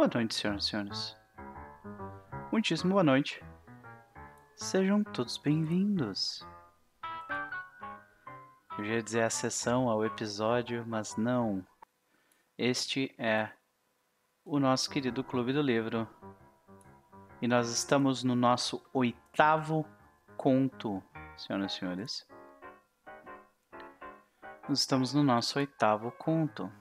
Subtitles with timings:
[0.00, 1.16] Boa noite, senhoras e senhores.
[2.50, 3.44] Muitíssimo boa noite.
[4.54, 6.42] Sejam todos bem-vindos.
[8.78, 11.62] Eu ia dizer a sessão, ao episódio, mas não.
[12.56, 13.50] Este é
[14.42, 16.08] o nosso querido Clube do Livro.
[17.42, 19.84] E nós estamos no nosso oitavo
[20.34, 21.02] conto,
[21.36, 22.26] senhoras e senhores.
[24.66, 26.72] Nós estamos no nosso oitavo conto.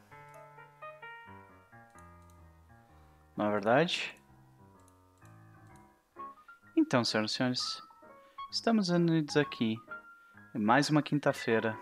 [3.40, 4.14] Não é verdade?
[6.76, 7.82] Então, senhoras e senhores,
[8.52, 9.78] estamos unidos aqui
[10.54, 11.80] mais uma quinta-feira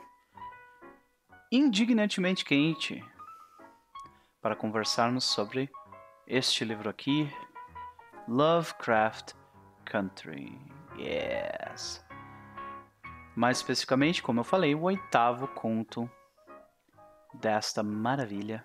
[1.52, 3.04] indignantemente quente
[4.40, 5.68] para conversarmos sobre
[6.28, 7.28] este livro aqui,
[8.28, 9.34] Lovecraft
[9.84, 10.62] Country.
[10.96, 12.06] Yes.
[13.36, 16.08] Mais especificamente, como eu falei, o oitavo conto
[17.34, 18.64] desta maravilha,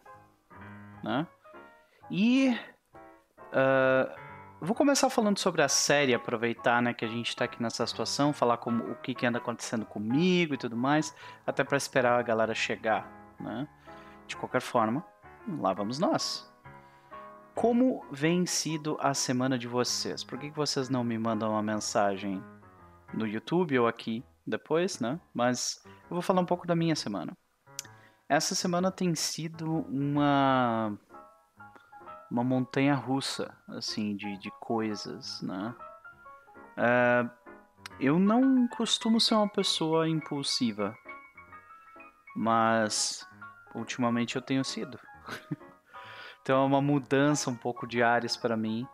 [1.03, 1.27] né?
[2.11, 2.55] E
[3.53, 4.13] uh,
[4.61, 8.33] vou começar falando sobre a série, aproveitar, né, que a gente está aqui nessa situação,
[8.33, 11.15] falar como o que, que anda acontecendo comigo e tudo mais,
[11.47, 13.07] até para esperar a galera chegar,
[13.39, 13.67] né?
[14.27, 15.05] De qualquer forma,
[15.61, 16.51] lá vamos nós.
[17.55, 20.25] Como vem sido a semana de vocês?
[20.25, 22.43] Por que, que vocês não me mandam uma mensagem
[23.13, 25.21] no YouTube ou aqui depois, né?
[25.35, 27.37] Mas eu vou falar um pouco da minha semana.
[28.29, 30.99] Essa semana tem sido uma
[32.33, 35.75] uma montanha russa, assim, de, de coisas, né?
[36.79, 37.31] Uh,
[38.01, 40.97] eu não costumo ser uma pessoa impulsiva,
[42.35, 43.29] mas
[43.75, 44.99] ultimamente eu tenho sido.
[46.41, 48.89] então é uma mudança um pouco de áreas para mim.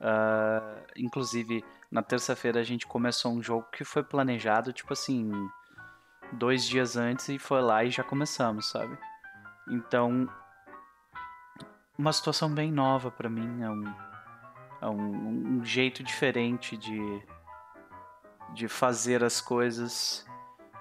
[0.00, 5.30] Uh, inclusive, na terça-feira a gente começou um jogo que foi planejado, tipo assim,
[6.32, 8.96] dois dias antes e foi lá e já começamos, sabe?
[9.68, 10.26] Então
[11.98, 13.94] uma situação bem nova para mim, é um,
[14.80, 17.00] é um, um, jeito diferente de,
[18.54, 20.24] de fazer as coisas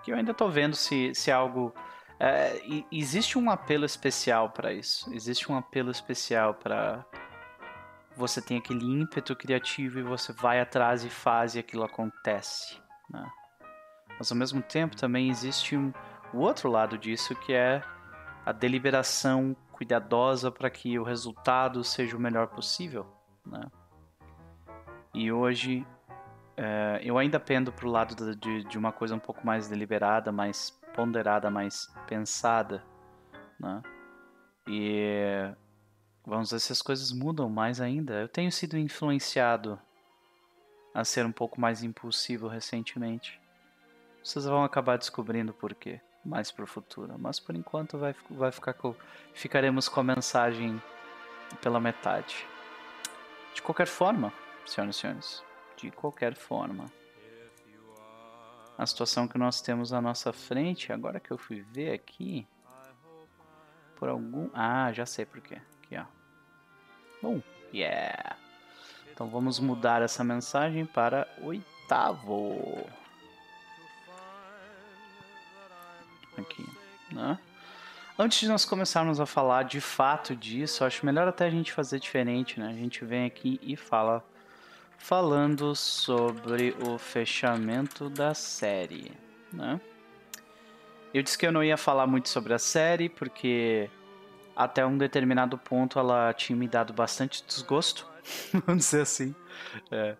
[0.03, 1.73] que eu ainda tô vendo se, se é algo.
[2.19, 2.59] É,
[2.91, 7.05] existe um apelo especial para isso, existe um apelo especial para
[8.15, 12.81] você tem aquele ímpeto criativo e você vai atrás e faz e aquilo acontece.
[13.07, 13.31] Né?
[14.17, 15.93] Mas ao mesmo tempo também existe um,
[16.33, 17.83] o outro lado disso que é
[18.43, 23.05] a deliberação cuidadosa para que o resultado seja o melhor possível,
[23.45, 23.61] né?
[25.13, 25.85] E hoje
[26.57, 30.31] é, eu ainda pendo para o lado de, de, uma coisa um pouco mais deliberada,
[30.31, 32.83] mais ponderada, mais pensada,
[33.59, 33.83] né?
[34.67, 35.53] E
[36.25, 38.15] vamos ver se as coisas mudam mais ainda.
[38.15, 39.79] Eu tenho sido influenciado
[40.93, 43.39] a ser um pouco mais impulsivo recentemente.
[44.23, 47.15] Vocês vão acabar descobrindo por quê mais para o futuro.
[47.17, 48.93] Mas por enquanto vai, vai ficar com,
[49.33, 50.81] ficaremos com a mensagem
[51.61, 52.45] pela metade.
[53.53, 54.31] De qualquer forma,
[54.65, 55.43] senhoras e senhores,
[55.77, 56.85] de qualquer forma,
[58.77, 62.47] a situação que nós temos à nossa frente, agora que eu fui ver aqui,
[63.95, 64.49] por algum.
[64.53, 65.59] Ah, já sei por quê.
[65.83, 66.05] Aqui, ó.
[67.21, 67.41] Bom,
[67.73, 68.37] yeah.
[69.11, 72.87] Então vamos mudar essa mensagem para oitavo.
[78.19, 81.99] Antes de nós começarmos a falar de fato disso, acho melhor até a gente fazer
[81.99, 82.67] diferente, né?
[82.67, 84.25] A gente vem aqui e fala
[84.97, 89.11] falando sobre o fechamento da série,
[89.53, 89.79] né?
[91.13, 93.87] Eu disse que eu não ia falar muito sobre a série porque
[94.55, 98.07] até um determinado ponto ela tinha me dado bastante desgosto,
[98.65, 99.35] vamos dizer assim.
[99.91, 100.15] É,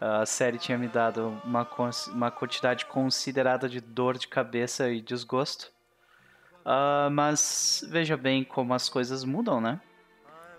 [0.00, 1.68] a série tinha me dado uma,
[2.14, 5.70] uma quantidade considerada de dor de cabeça e desgosto.
[6.64, 9.80] Uh, mas veja bem como as coisas mudam, né?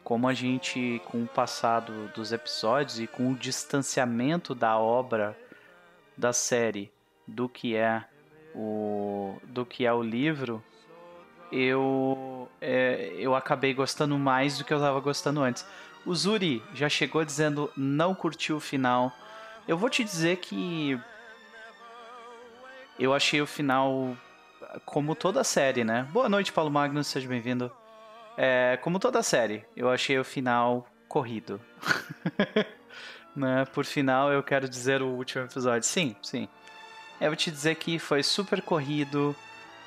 [0.04, 5.38] Como a gente, com o passado dos episódios e com o distanciamento da obra
[6.18, 6.92] da série
[7.26, 8.04] do que é
[8.54, 10.62] o do que é o livro,
[11.52, 15.66] eu é, eu acabei gostando mais do que eu estava gostando antes.
[16.06, 19.14] O Zuri já chegou dizendo não curtiu o final
[19.68, 21.00] eu vou te dizer que
[23.00, 24.16] eu achei o final
[24.86, 26.08] como toda série, né?
[26.12, 27.72] Boa noite, Paulo Magnus, seja bem-vindo.
[28.38, 31.62] É, como toda série, eu achei o final corrido.
[33.36, 33.66] né?
[33.74, 35.88] Por final, eu quero dizer o último episódio.
[35.88, 36.48] Sim, sim.
[37.22, 39.36] Eu vou te dizer que foi super corrido.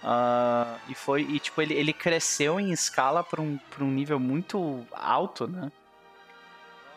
[0.03, 1.23] Uh, e foi.
[1.23, 5.73] E tipo, ele, ele cresceu em escala para um, um nível muito alto, né?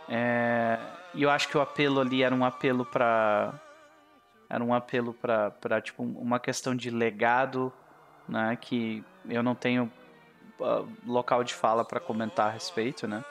[0.08, 0.78] É,
[1.14, 3.54] e eu acho que o apelo ali era um apelo para
[4.50, 7.72] era um apelo para tipo uma questão de legado,
[8.28, 9.92] né, que eu não tenho
[10.60, 13.24] uh, local de fala para comentar a respeito, né?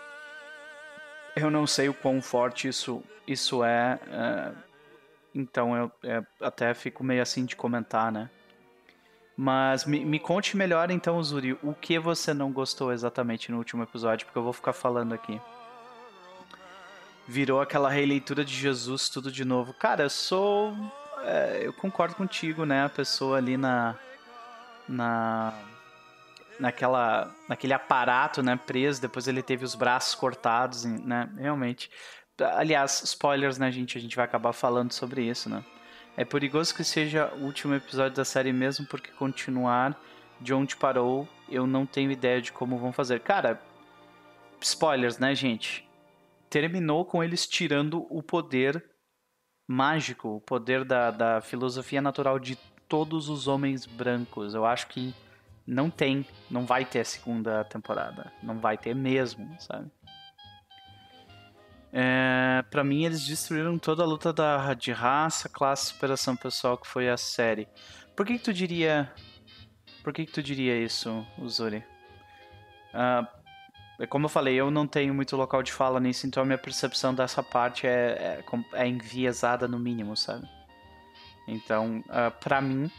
[1.37, 4.53] Eu não sei o quão forte isso, isso é, é
[5.35, 8.31] então eu é, até fico meio assim de comentar, né?
[9.37, 13.85] Mas me, me conte melhor então, Zuri, o que você não gostou exatamente no último
[13.85, 15.41] episódio, porque eu vou ficar falando aqui.
[17.25, 19.73] Virou aquela releitura de Jesus tudo de novo.
[19.75, 20.75] Cara, eu sou.
[21.25, 22.85] É, eu concordo contigo, né?
[22.85, 23.97] A pessoa ali na.
[24.89, 25.55] Na.
[26.59, 31.89] Naquela, naquele aparato, né, preso, depois ele teve os braços cortados, né, realmente.
[32.37, 33.97] Aliás, spoilers, né, gente?
[33.97, 35.65] A gente vai acabar falando sobre isso, né?
[36.17, 39.97] É perigoso que seja o último episódio da série mesmo, porque continuar
[40.41, 43.21] de onde parou, eu não tenho ideia de como vão fazer.
[43.21, 43.63] Cara,
[44.61, 45.89] spoilers, né, gente?
[46.51, 48.85] Terminou com eles tirando o poder
[49.69, 52.57] mágico, o poder da, da filosofia natural de
[52.89, 54.55] todos os homens brancos.
[54.55, 55.15] Eu acho que
[55.67, 58.33] não tem, não vai ter a segunda temporada.
[58.43, 59.91] Não vai ter mesmo, sabe?
[61.93, 66.87] É, para mim, eles destruíram toda a luta da, de raça, classe, superação pessoal que
[66.87, 67.69] foi a série.
[68.17, 69.13] Por que, que tu diria?
[70.03, 71.85] Por que, que tu diria isso, Uzuri?
[72.95, 73.38] Uh,
[74.07, 77.15] como eu falei, eu não tenho muito local de fala nisso, então a minha percepção
[77.15, 80.49] dessa parte é, é, é enviesada no mínimo, sabe?
[81.47, 82.91] Então, uh, pra mim,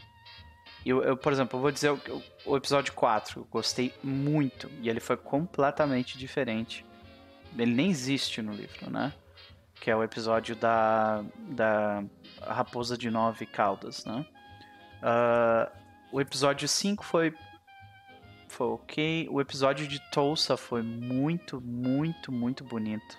[0.86, 2.00] eu, eu, por exemplo, eu vou dizer o,
[2.46, 6.86] o episódio 4, eu gostei muito, e ele foi completamente diferente
[7.58, 9.14] ele nem existe no livro, né?
[9.76, 12.04] Que é o episódio da, da
[12.42, 14.26] Raposa de Nove Caudas, né?
[15.02, 15.72] Uh,
[16.12, 17.34] o episódio 5 foi,
[18.50, 19.28] foi ok.
[19.32, 23.18] O episódio de Tulsa foi muito, muito, muito bonito.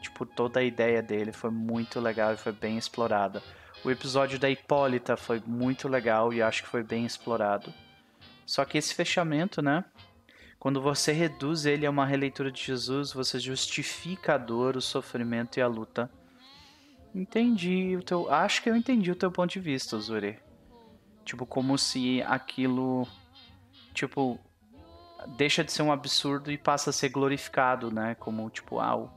[0.00, 3.42] Tipo, toda a ideia dele foi muito legal e foi bem explorada.
[3.84, 7.72] O episódio da Hipólita foi muito legal e acho que foi bem explorado.
[8.46, 9.84] Só que esse fechamento, né?
[10.58, 15.58] Quando você reduz ele a uma releitura de Jesus, você justifica a dor, o sofrimento
[15.58, 16.10] e a luta.
[17.14, 18.30] Entendi o teu.
[18.32, 20.38] Acho que eu entendi o teu ponto de vista, Zuri.
[21.24, 23.08] Tipo, como se aquilo.
[23.94, 24.38] Tipo.
[25.36, 28.14] Deixa de ser um absurdo e passa a ser glorificado, né?
[28.14, 29.10] Como, tipo, ah, o,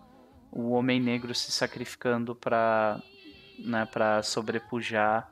[0.52, 3.02] o homem negro se sacrificando para
[3.60, 5.30] né, pra sobrepujar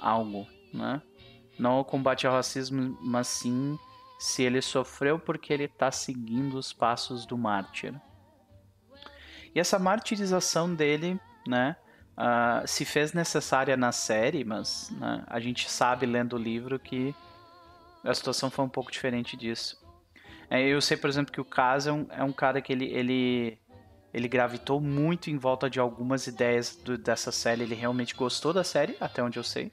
[0.00, 1.00] algo, né?
[1.58, 3.78] Não o combate ao racismo, mas sim
[4.18, 7.94] se ele sofreu porque ele está seguindo os passos do mártir.
[9.54, 11.76] E essa martirização dele, né,
[12.18, 17.14] uh, se fez necessária na série, mas né, a gente sabe lendo o livro que
[18.04, 19.82] a situação foi um pouco diferente disso.
[20.50, 22.86] É, eu sei, por exemplo, que o Kaz é um, é um cara que ele,
[22.86, 23.58] ele,
[24.12, 27.62] ele gravitou muito em volta de algumas ideias do, dessa série.
[27.62, 29.72] Ele realmente gostou da série, até onde eu sei.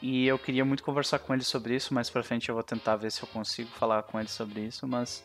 [0.00, 2.96] E eu queria muito conversar com ele sobre isso, mais pra frente eu vou tentar
[2.96, 5.24] ver se eu consigo falar com ele sobre isso, mas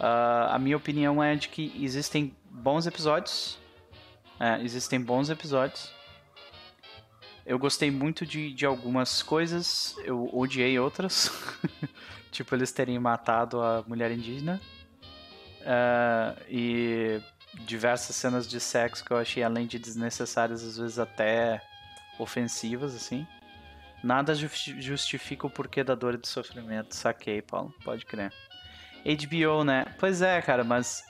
[0.00, 3.58] uh, a minha opinião é de que existem bons episódios.
[4.40, 5.92] É, existem bons episódios.
[7.48, 11.32] Eu gostei muito de, de algumas coisas, eu odiei outras.
[12.30, 14.60] tipo, eles terem matado a mulher indígena.
[15.62, 17.22] Uh, e
[17.54, 21.62] diversas cenas de sexo que eu achei, além de desnecessárias, às vezes até
[22.18, 23.26] ofensivas, assim.
[24.04, 26.94] Nada justifica o porquê da dor e do sofrimento.
[26.94, 27.74] Saquei, Paulo.
[27.82, 28.30] Pode crer.
[29.02, 29.86] HBO, né?
[29.98, 31.02] Pois é, cara, mas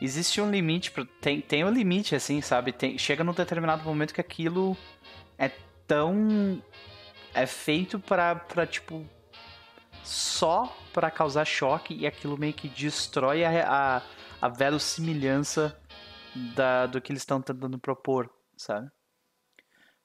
[0.00, 0.92] existe um limite.
[1.20, 2.70] Tem, tem um limite, assim, sabe?
[2.70, 2.96] Tem...
[2.96, 4.76] Chega num determinado momento que aquilo
[5.36, 5.50] é
[5.92, 6.62] tão.
[7.34, 9.06] É feito pra, pra tipo.
[10.02, 14.02] Só pra causar choque e aquilo meio que destrói a, a,
[14.40, 15.78] a verossimilhança
[16.56, 18.90] da, do que eles estão tentando propor, sabe?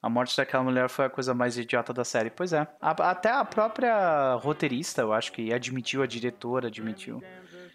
[0.00, 2.30] A morte daquela mulher foi a coisa mais idiota da série.
[2.30, 2.60] Pois é.
[2.80, 7.20] A, até a própria roteirista, eu acho que admitiu, a diretora admitiu,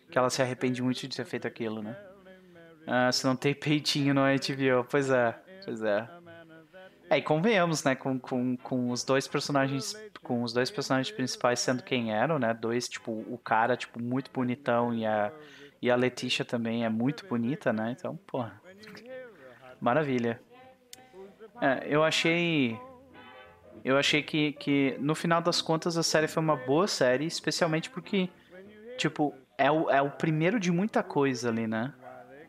[0.09, 1.97] que ela se arrepende muito de ter feito aquilo, né?
[2.87, 4.87] Ah, se não tem peitinho no HBO.
[4.89, 5.31] Pois é,
[5.65, 6.22] pois é.
[7.13, 9.93] É, e convenhamos, né, com, com, com os dois personagens,
[10.23, 14.31] com os dois personagens principais sendo quem eram, né, dois, tipo, o cara, tipo, muito
[14.31, 15.31] bonitão e a,
[15.79, 18.59] e a Letícia também é muito bonita, né, então, porra,
[19.79, 20.41] maravilha.
[21.61, 22.79] É, eu achei.
[23.85, 27.91] Eu achei que, que, no final das contas, a série foi uma boa série, especialmente
[27.91, 28.29] porque,
[28.97, 31.93] tipo, é o, é o primeiro de muita coisa ali, né?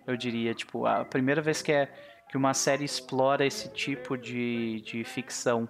[0.07, 1.93] Eu diria, tipo, a primeira vez que, é,
[2.35, 5.69] que uma série explora esse tipo de, de ficção,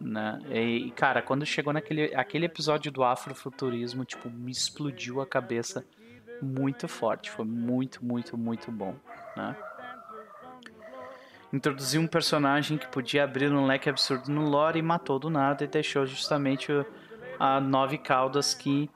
[0.00, 0.40] né?
[0.50, 5.84] E, cara, quando chegou naquele aquele episódio do afrofuturismo, tipo, me explodiu a cabeça
[6.40, 7.30] muito forte.
[7.30, 8.96] Foi muito, muito, muito bom,
[9.36, 9.54] né?
[11.52, 15.62] introduziu um personagem que podia abrir um leque absurdo no lore e matou do nada
[15.62, 16.72] e deixou justamente
[17.38, 18.88] a nove caudas que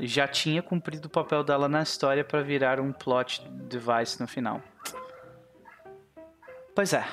[0.00, 4.60] já tinha cumprido o papel dela na história para virar um plot device no final.
[6.74, 7.04] Pois é,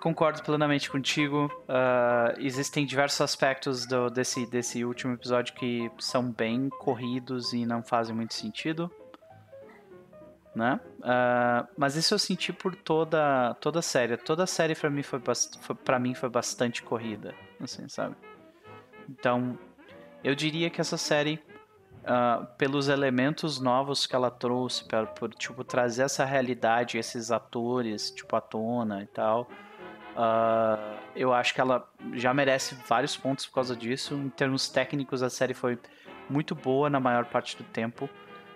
[0.00, 1.50] concordo plenamente contigo.
[1.68, 7.82] Uh, existem diversos aspectos do, desse, desse último episódio que são bem corridos e não
[7.82, 8.90] fazem muito sentido.
[10.54, 10.80] Né?
[11.00, 14.16] Uh, mas isso eu senti por toda, toda a série.
[14.16, 15.20] Toda a série para mim foi,
[15.84, 17.34] pra mim foi bastante corrida.
[17.60, 18.16] Assim, sabe?
[19.08, 19.58] Então,
[20.24, 21.42] eu diria que essa série
[22.06, 28.10] uh, pelos elementos novos que ela trouxe, pra, por tipo, trazer essa realidade, esses atores,
[28.10, 29.48] tipo, à tona e tal.
[30.16, 34.14] Uh, eu acho que ela já merece vários pontos por causa disso.
[34.14, 35.78] Em termos técnicos, a série foi
[36.30, 38.08] muito boa na maior parte do tempo.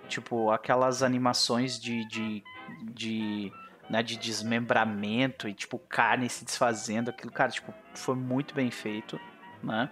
[0.09, 2.43] Tipo, aquelas animações de, de,
[2.83, 3.53] de,
[3.89, 7.11] né, de desmembramento e, tipo, carne se desfazendo.
[7.11, 9.21] Aquilo, cara, tipo, foi muito bem feito,
[9.63, 9.91] né?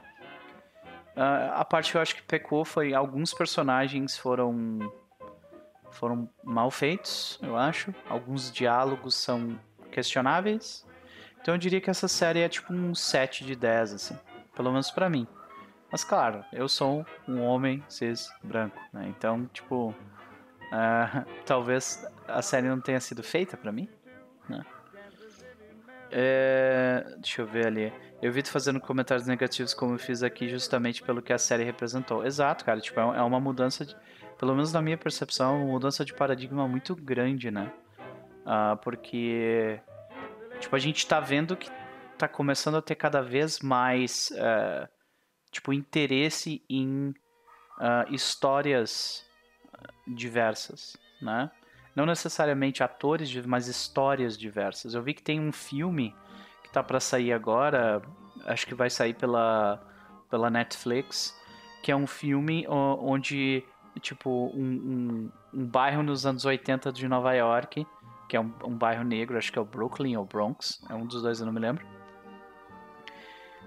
[1.18, 4.78] Uh, a parte que eu acho que pecou foi alguns personagens foram
[5.90, 7.92] foram mal feitos, eu acho.
[8.08, 9.58] Alguns diálogos são
[9.90, 10.86] questionáveis.
[11.40, 14.16] Então eu diria que essa série é tipo um 7 de 10, assim.
[14.54, 15.26] Pelo menos para mim.
[15.90, 19.08] Mas claro, eu sou um homem cis branco, né?
[19.08, 23.88] Então, tipo, uh, talvez a série não tenha sido feita para mim?
[26.10, 27.92] É, deixa eu ver ali.
[28.20, 31.64] Eu vi tu fazendo comentários negativos como eu fiz aqui justamente pelo que a série
[31.64, 32.24] representou.
[32.24, 32.80] Exato, cara.
[32.80, 33.96] Tipo, é, é uma mudança, de,
[34.38, 37.72] pelo menos na minha percepção, uma mudança de paradigma muito grande, né?
[38.44, 39.80] Uh, porque,
[40.58, 41.70] tipo, a gente tá vendo que
[42.16, 44.88] tá começando a ter cada vez mais, uh,
[45.52, 47.10] tipo, interesse em
[47.78, 49.24] uh, histórias
[50.06, 51.50] diversas, né?
[51.98, 54.94] Não necessariamente atores, mas histórias diversas.
[54.94, 56.14] Eu vi que tem um filme
[56.62, 58.00] que tá para sair agora,
[58.46, 59.84] acho que vai sair pela,
[60.30, 61.36] pela Netflix,
[61.82, 63.64] que é um filme onde,
[64.00, 67.84] tipo, um, um, um bairro nos anos 80 de Nova York,
[68.28, 71.04] que é um, um, bairro negro, acho que é o Brooklyn ou Bronx, é um
[71.04, 71.84] dos dois, eu não me lembro.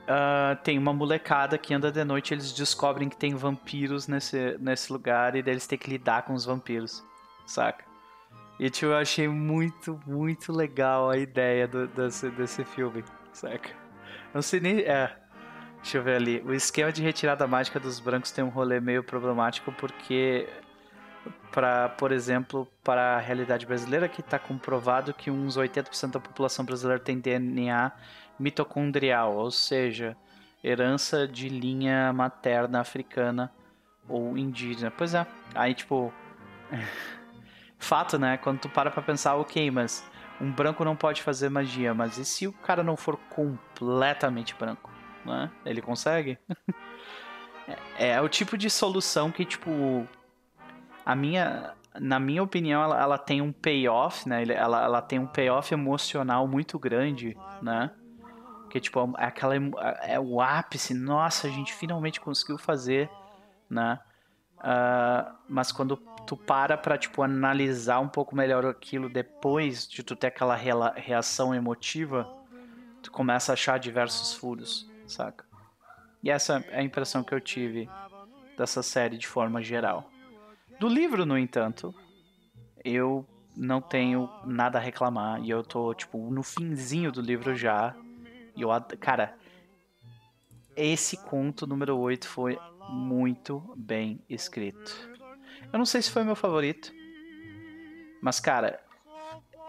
[0.03, 4.89] Uh, tem uma molecada que anda de noite eles descobrem que tem vampiros nesse, nesse
[4.93, 7.03] lugar e eles têm que lidar com os vampiros,
[7.45, 7.90] saca?
[8.62, 13.03] E tipo, eu achei muito, muito legal a ideia do, desse, desse filme,
[13.34, 13.72] saca?
[14.32, 14.82] Não sei nem.
[14.82, 15.18] É.
[15.82, 16.44] Deixa eu ver ali.
[16.46, 20.48] O esquema de retirada mágica dos brancos tem um rolê meio problemático porque.
[21.51, 26.63] Para, por exemplo, para a realidade brasileira, que está comprovado que uns 80% da população
[26.63, 27.91] brasileira tem DNA
[28.39, 30.15] mitocondrial, ou seja,
[30.63, 33.51] herança de linha materna africana
[34.08, 34.91] ou indígena.
[34.91, 35.25] Pois é,
[35.56, 36.13] aí tipo.
[37.85, 38.38] fato, né?
[38.38, 40.03] Quando tu para pra pensar, ok, mas
[40.39, 44.91] um branco não pode fazer magia, mas e se o cara não for completamente branco?
[45.25, 45.51] Né?
[45.65, 46.38] Ele consegue?
[47.97, 50.07] é, é, o tipo de solução que, tipo,
[51.05, 54.43] a minha, na minha opinião, ela, ela tem um payoff, né?
[54.43, 57.91] Ela, ela tem um payoff emocional muito grande, né?
[58.69, 59.53] Que, tipo, é aquela,
[60.01, 63.09] é o ápice, nossa, a gente finalmente conseguiu fazer,
[63.69, 64.00] né?
[64.57, 65.97] Uh, mas quando
[66.31, 71.53] tu para pra, tipo, analisar um pouco melhor aquilo depois de tu ter aquela reação
[71.53, 72.25] emotiva,
[73.03, 75.43] tu começa a achar diversos furos, saca?
[76.23, 77.89] E essa é a impressão que eu tive
[78.57, 80.09] dessa série de forma geral.
[80.79, 81.93] Do livro, no entanto,
[82.81, 87.93] eu não tenho nada a reclamar e eu tô, tipo, no finzinho do livro já.
[88.55, 88.69] E eu,
[89.01, 89.35] cara,
[90.77, 92.57] esse conto número 8 foi
[92.88, 95.11] muito bem escrito.
[95.71, 96.91] Eu não sei se foi meu favorito.
[98.21, 98.83] Mas, cara,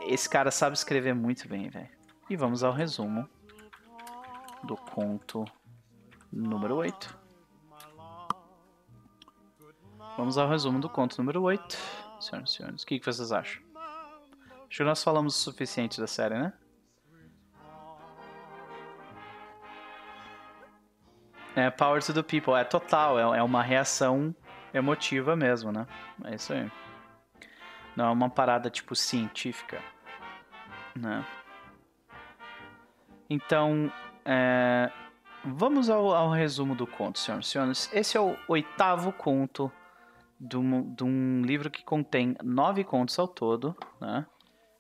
[0.01, 1.89] esse cara sabe escrever muito bem, velho.
[2.29, 3.29] E vamos ao resumo
[4.65, 5.45] do conto
[6.33, 7.19] número 8.
[10.17, 11.79] Vamos ao resumo do conto número 8.
[12.21, 13.63] Senhoras e senhores, o que, vocês acham?
[13.75, 16.53] Acho que nós falamos o suficiente da série, né?
[21.55, 24.35] É, Power to the People, é total, é, é uma reação
[24.73, 25.87] emotiva mesmo, né?
[26.25, 26.71] É isso aí.
[27.97, 29.81] Não é uma parada tipo científica,
[30.97, 31.25] né?
[33.29, 33.93] Então,
[34.25, 34.91] é,
[35.45, 37.91] vamos ao, ao, resumo do conto, senhoras e senhores.
[37.93, 39.71] Esse é o oitavo conto
[40.39, 44.27] de um, de um livro que contém nove contos ao todo, né?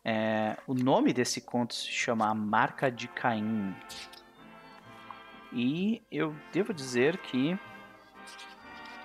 [0.04, 3.74] É, o nome desse conto se chama A Marca de Caim.
[5.52, 7.58] E eu devo dizer que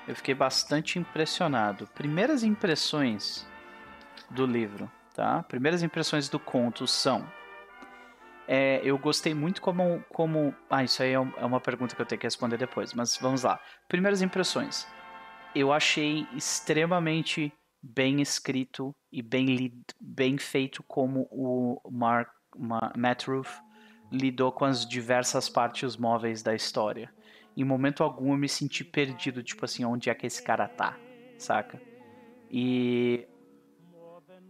[0.08, 1.88] eu fiquei bastante impressionado.
[1.88, 3.46] Primeiras impressões
[4.30, 5.44] do livro, tá?
[5.44, 7.28] Primeiras impressões do conto são.
[8.48, 10.56] É, eu gostei muito como, como.
[10.70, 13.44] Ah, isso aí é, é uma pergunta que eu tenho que responder depois, mas vamos
[13.44, 13.60] lá.
[13.90, 14.88] Primeiras impressões.
[15.54, 22.30] eu achei extremamente bem escrito e bem, bem feito como o Mark,
[22.96, 23.50] Matt Ruth
[24.12, 27.12] lidou com as diversas partes móveis da história.
[27.58, 30.96] Em momento algum eu me senti perdido, tipo assim, onde é que esse cara tá,
[31.40, 31.82] saca?
[32.52, 33.28] E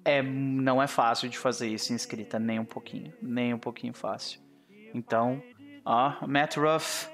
[0.03, 3.93] é, não é fácil de fazer isso em escrita, nem um pouquinho, nem um pouquinho
[3.93, 4.41] fácil.
[4.93, 5.41] Então,
[5.85, 7.09] ó, Matt Ruff,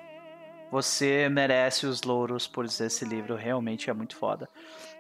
[0.72, 4.50] você merece os louros por esse livro, realmente é muito foda.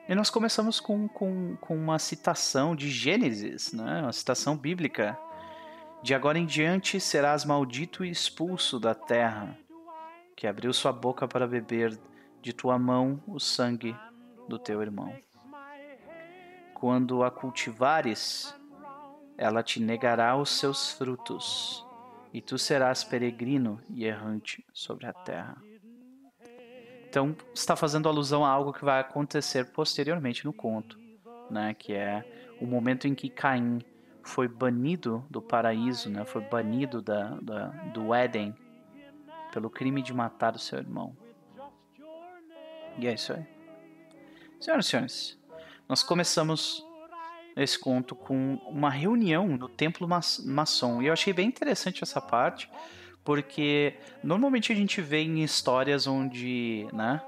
[0.07, 4.01] E nós começamos com, com, com uma citação de Gênesis, né?
[4.03, 5.17] uma citação bíblica.
[6.03, 9.57] De agora em diante serás maldito e expulso da terra,
[10.35, 11.99] que abriu sua boca para beber
[12.41, 13.95] de tua mão o sangue
[14.47, 15.15] do teu irmão.
[16.73, 18.53] Quando a cultivares,
[19.37, 21.85] ela te negará os seus frutos
[22.33, 25.57] e tu serás peregrino e errante sobre a terra.
[27.07, 30.99] Então, está fazendo alusão a algo que vai acontecer posteriormente no conto,
[31.49, 31.73] né?
[31.75, 32.25] Que é
[32.59, 33.79] o momento em que Caim
[34.23, 36.25] foi banido do paraíso, né?
[36.25, 38.55] Foi banido da, da, do Éden
[39.53, 41.15] pelo crime de matar o seu irmão.
[42.97, 43.45] E é isso aí.
[44.59, 45.39] Senhoras e senhores,
[45.87, 46.83] nós começamos
[47.55, 51.01] esse conto com uma reunião no templo maçom.
[51.01, 52.67] E eu achei bem interessante essa parte,
[53.23, 57.21] porque normalmente a gente vê em histórias onde, né?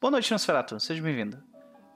[0.00, 1.42] Boa noite, Nosferatu, seja bem-vindo.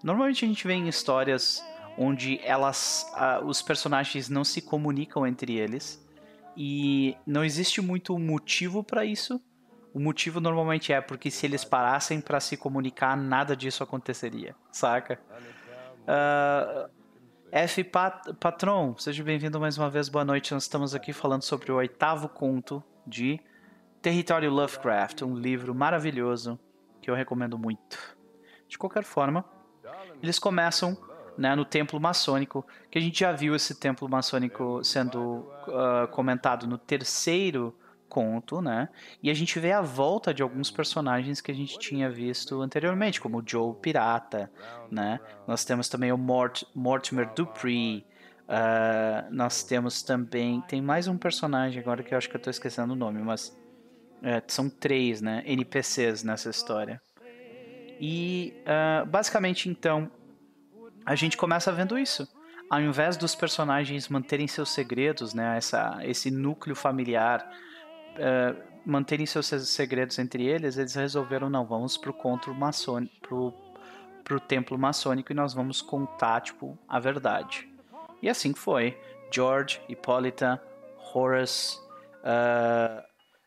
[0.03, 1.65] Normalmente a gente vê em histórias
[1.97, 3.07] onde elas,
[3.45, 6.05] os personagens não se comunicam entre eles
[6.57, 9.41] e não existe muito motivo para isso.
[9.97, 15.19] O motivo normalmente é porque se eles parassem para se comunicar, nada disso aconteceria, saca?
[16.03, 16.91] Uh,
[17.51, 17.83] F.
[17.83, 20.53] Pat Patron, seja bem-vindo mais uma vez, boa noite.
[20.53, 23.41] Nós estamos aqui falando sobre o oitavo conto de
[24.03, 26.61] Território Lovecraft, um livro maravilhoso
[27.01, 27.99] que eu recomendo muito.
[28.69, 29.47] De qualquer forma,
[30.23, 30.95] eles começam
[31.39, 36.67] né, no templo maçônico, que a gente já viu esse templo maçônico sendo uh, comentado
[36.67, 37.75] no terceiro
[38.09, 38.89] conto, né?
[39.23, 43.21] E a gente vê a volta de alguns personagens que a gente tinha visto anteriormente,
[43.21, 44.51] como o Joe Pirata,
[44.91, 45.21] né?
[45.47, 48.07] Nós temos também o Mort Mortimer Dupree,
[48.49, 50.61] uh, nós temos também...
[50.63, 53.57] Tem mais um personagem agora que eu acho que eu estou esquecendo o nome, mas...
[54.23, 55.43] É, são três, né?
[55.45, 57.01] NPCs nessa história.
[58.01, 60.11] E, uh, basicamente, então,
[61.05, 62.27] a gente começa vendo isso
[62.69, 67.49] ao invés dos personagens manterem seus segredos, né, essa, esse núcleo familiar
[68.17, 73.55] uh, manterem seus segredos entre eles, eles resolveram, não, vamos pro conto maçônico, pro,
[74.23, 77.69] pro templo maçônico e nós vamos contar, tipo, a verdade.
[78.23, 78.99] E assim foi.
[79.31, 80.63] George, Hippolyta,
[81.13, 81.79] Horace,
[82.23, 83.03] uh,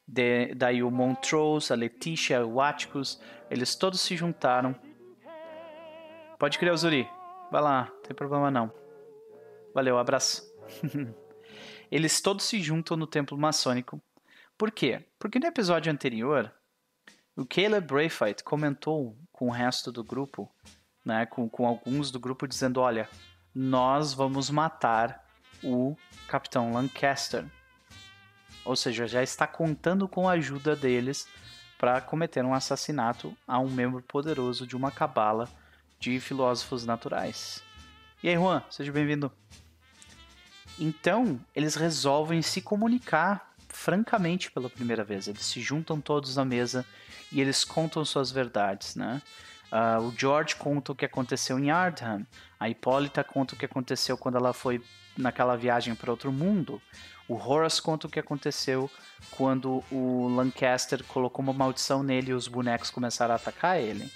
[0.06, 4.76] de, daí o Montrose, a Letícia, o Atticus, eles todos se juntaram.
[6.38, 7.08] Pode criar o Zuri.
[7.52, 8.72] Vai lá, não tem problema não.
[9.74, 10.44] Valeu, abraço.
[11.92, 14.02] eles todos se juntam no templo maçônico
[14.60, 15.06] por quê?
[15.18, 16.54] Porque no episódio anterior,
[17.34, 20.54] o Caleb Braithwaite comentou com o resto do grupo,
[21.06, 23.10] né, com, com alguns do grupo, dizendo: Olha,
[23.56, 25.26] nós vamos matar
[25.64, 25.96] o
[26.28, 27.46] Capitão Lancaster.
[28.66, 31.26] Ou seja, já está contando com a ajuda deles
[31.78, 35.48] para cometer um assassinato a um membro poderoso de uma cabala
[35.98, 37.64] de filósofos naturais.
[38.22, 39.32] E aí, Juan, seja bem-vindo.
[40.78, 43.49] Então, eles resolvem se comunicar
[43.80, 45.28] francamente pela primeira vez.
[45.28, 46.86] Eles se juntam todos à mesa
[47.32, 49.22] e eles contam suas verdades, né?
[49.72, 52.26] Uh, o George conta o que aconteceu em Ardham.
[52.60, 54.84] A Hipólita conta o que aconteceu quando ela foi
[55.18, 56.82] naquela viagem para outro mundo.
[57.28, 58.92] O Horace conta o que aconteceu
[59.32, 64.12] quando o Lancaster colocou uma maldição nele e os bonecos começaram a atacar ele.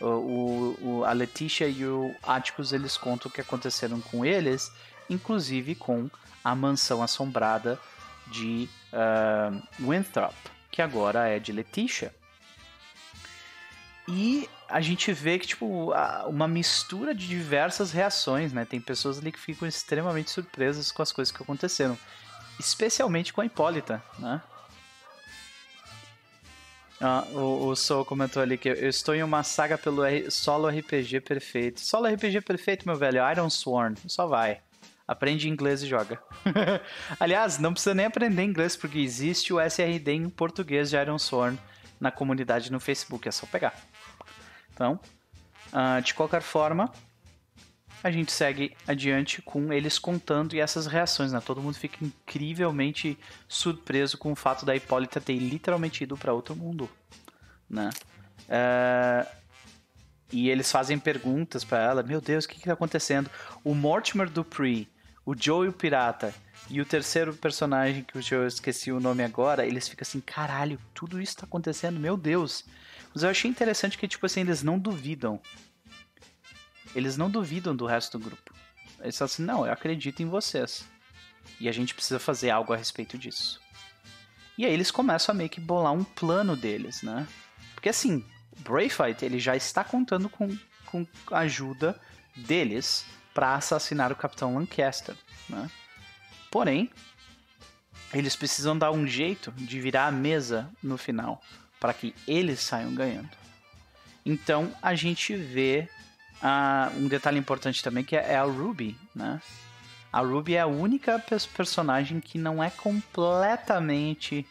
[0.00, 4.70] O, o, a Letitia e o Atticus eles contam o que aconteceram com eles,
[5.10, 6.08] inclusive com
[6.44, 7.80] a mansão assombrada
[8.28, 10.34] de uh, Winthrop,
[10.70, 12.14] que agora é de Letitia.
[14.08, 15.92] E a gente vê que, tipo,
[16.26, 18.64] uma mistura de diversas reações, né?
[18.64, 21.96] Tem pessoas ali que ficam extremamente surpresas com as coisas que aconteceram.
[22.58, 24.40] Especialmente com a Hipólita, né?
[27.00, 30.68] Ah, o, o Soul comentou ali que eu estou em uma saga pelo R, solo
[30.68, 31.80] RPG perfeito.
[31.80, 33.20] Solo RPG perfeito, meu velho.
[33.30, 33.96] Iron Sworn.
[34.06, 34.60] Só vai.
[35.08, 36.22] Aprende inglês e joga.
[37.18, 41.58] Aliás, não precisa nem aprender inglês, porque existe o SRD em português de Iron Sworn
[41.98, 43.74] na comunidade no Facebook, é só pegar.
[44.74, 45.00] Então,
[45.72, 46.92] uh, de qualquer forma,
[48.04, 51.40] a gente segue adiante com eles contando e essas reações, né?
[51.40, 53.18] Todo mundo fica incrivelmente
[53.48, 56.88] surpreso com o fato da Hipólita ter literalmente ido para outro mundo,
[57.68, 57.90] né?
[58.44, 59.38] Uh,
[60.30, 63.30] E eles fazem perguntas para ela: Meu Deus, o que, que tá acontecendo?
[63.64, 64.86] O Mortimer Dupree,
[65.28, 66.34] o Joe o Pirata
[66.70, 71.20] e o terceiro personagem que eu esqueci o nome agora, eles ficam assim: Caralho, tudo
[71.20, 72.64] isso tá acontecendo, meu Deus.
[73.12, 75.38] Mas eu achei interessante que, tipo assim, eles não duvidam.
[76.94, 78.54] Eles não duvidam do resto do grupo.
[79.02, 80.88] Eles falam assim: Não, eu acredito em vocês.
[81.60, 83.60] E a gente precisa fazer algo a respeito disso.
[84.56, 87.28] E aí eles começam a meio que bolar um plano deles, né?
[87.74, 88.24] Porque assim,
[88.60, 90.48] Bravefight ele já está contando com,
[90.86, 92.00] com a ajuda
[92.34, 93.04] deles
[93.38, 95.14] para assassinar o Capitão Lancaster,
[95.48, 95.70] né?
[96.50, 96.90] Porém,
[98.12, 101.40] eles precisam dar um jeito de virar a mesa no final
[101.78, 103.30] para que eles saiam ganhando.
[104.26, 105.88] Então a gente vê
[106.42, 109.40] uh, um detalhe importante também que é a Ruby, né?
[110.12, 111.24] A Ruby é a única
[111.56, 114.44] personagem que não é completamente.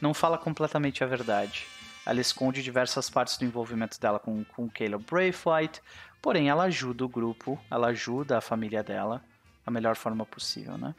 [0.00, 1.66] não fala completamente a verdade.
[2.06, 5.82] Ela esconde diversas partes do envolvimento dela com, com Caleb Braithwaite,
[6.20, 9.22] porém ela ajuda o grupo, ela ajuda a família dela
[9.64, 10.94] da melhor forma possível, né?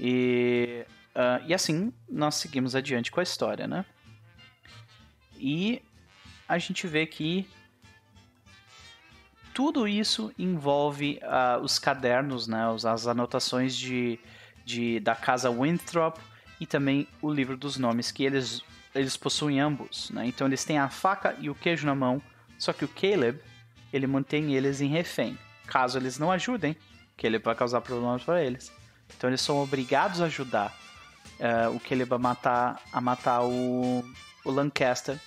[0.00, 3.84] E, uh, e assim nós seguimos adiante com a história, né?
[5.36, 5.82] E
[6.48, 7.48] a gente vê que
[9.52, 14.18] tudo isso envolve uh, os cadernos, né, as anotações de,
[14.64, 16.16] de, da casa Winthrop
[16.60, 18.62] e também o livro dos nomes que eles
[18.94, 20.26] eles possuem ambos, né?
[20.26, 22.22] Então eles têm a faca e o queijo na mão,
[22.58, 23.38] só que o Caleb,
[23.92, 25.38] ele mantém eles em refém.
[25.66, 26.76] Caso eles não ajudem,
[27.16, 28.72] Caleb vai causar problemas para eles.
[29.16, 30.74] Então eles são obrigados a ajudar
[31.40, 34.04] uh, o Caleb a matar, a matar o,
[34.44, 35.18] o Lancaster.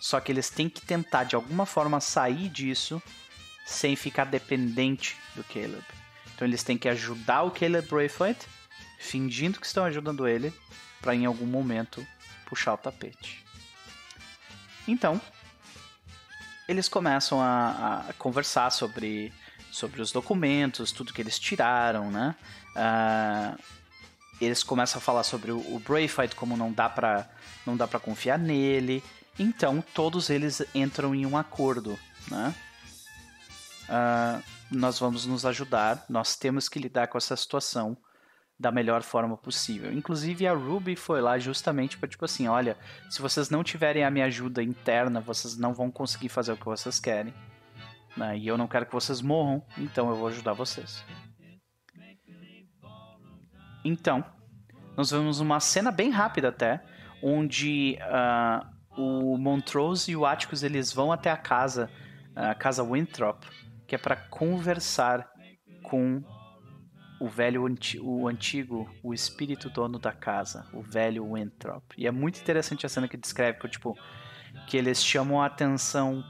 [0.00, 3.02] Só que eles têm que tentar de alguma forma sair disso
[3.64, 5.84] sem ficar dependente do Caleb.
[6.34, 8.46] Então eles têm que ajudar o Caleb Braithwaite,
[8.98, 10.52] fingindo que estão ajudando ele,
[11.00, 12.04] para em algum momento
[12.46, 13.44] puxar o tapete.
[14.86, 15.20] Então,
[16.72, 19.32] eles começam a, a, conversar sobre,
[19.70, 22.34] sobre os documentos, tudo que eles tiraram, né?
[22.74, 23.62] Uh,
[24.40, 27.28] eles começam a falar sobre o, o Braithwaite, como não dá para
[27.64, 29.04] não dá para confiar nele.
[29.38, 32.54] Então, todos eles entram em um acordo, né?
[33.88, 37.96] Uh, nós vamos nos ajudar, nós temos que lidar com essa situação
[38.62, 39.92] da melhor forma possível.
[39.92, 42.78] Inclusive a Ruby foi lá justamente para tipo assim, olha,
[43.10, 46.64] se vocês não tiverem a minha ajuda interna, vocês não vão conseguir fazer o que
[46.64, 47.34] vocês querem.
[48.16, 48.38] Né?
[48.38, 51.04] E eu não quero que vocês morram, então eu vou ajudar vocês.
[53.84, 54.24] Então,
[54.96, 56.84] nós vemos uma cena bem rápida até,
[57.20, 58.64] onde uh,
[58.96, 61.90] o Montrose e o Atticus eles vão até a casa,
[62.36, 63.42] a casa Winthrop,
[63.88, 65.28] que é para conversar
[65.82, 66.22] com
[67.22, 67.62] o velho,
[68.00, 71.84] o antigo, o espírito dono da casa, o velho Winthrop.
[71.96, 73.96] E é muito interessante a cena que descreve que, tipo,
[74.66, 76.24] que eles chamam a atenção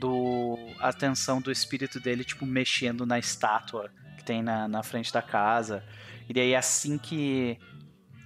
[0.00, 5.12] do a atenção do espírito dele, tipo, mexendo na estátua que tem na, na frente
[5.12, 5.84] da casa.
[6.28, 7.56] E daí assim que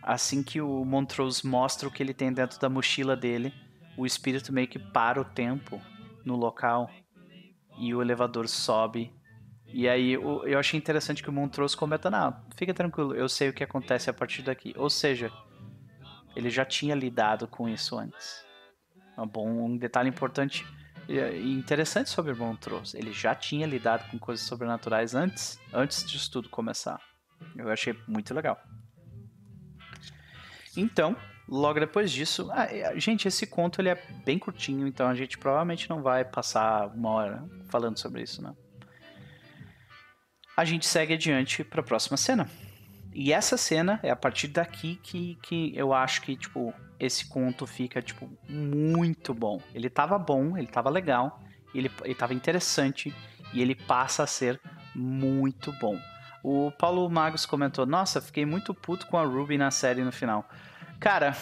[0.02, 3.52] assim que o Montrose mostra o que ele tem dentro da mochila dele,
[3.94, 5.78] o espírito meio que para o tempo
[6.24, 6.90] no local
[7.78, 9.12] e o elevador sobe
[9.78, 13.52] e aí eu achei interessante que o Montrose comenta, não, fica tranquilo, eu sei o
[13.52, 14.72] que acontece a partir daqui.
[14.74, 15.30] Ou seja,
[16.34, 18.42] ele já tinha lidado com isso antes.
[19.18, 20.66] Um bom um detalhe importante
[21.06, 26.30] e interessante sobre o Montrose, ele já tinha lidado com coisas sobrenaturais antes, antes disso
[26.30, 26.98] tudo começar.
[27.54, 28.58] Eu achei muito legal.
[30.74, 31.14] Então,
[31.46, 32.66] logo depois disso, ah,
[32.98, 37.10] gente, esse conto ele é bem curtinho, então a gente provavelmente não vai passar uma
[37.10, 38.54] hora falando sobre isso, né?
[40.56, 42.48] A gente segue adiante para a próxima cena.
[43.12, 47.66] E essa cena é a partir daqui que, que eu acho que, tipo, esse conto
[47.66, 49.60] fica, tipo, muito bom.
[49.74, 51.40] Ele tava bom, ele tava legal,
[51.74, 53.14] ele, ele tava interessante
[53.52, 54.60] e ele passa a ser
[54.94, 56.00] muito bom.
[56.42, 60.48] O Paulo Magos comentou: Nossa, fiquei muito puto com a Ruby na série no final.
[61.00, 61.36] Cara,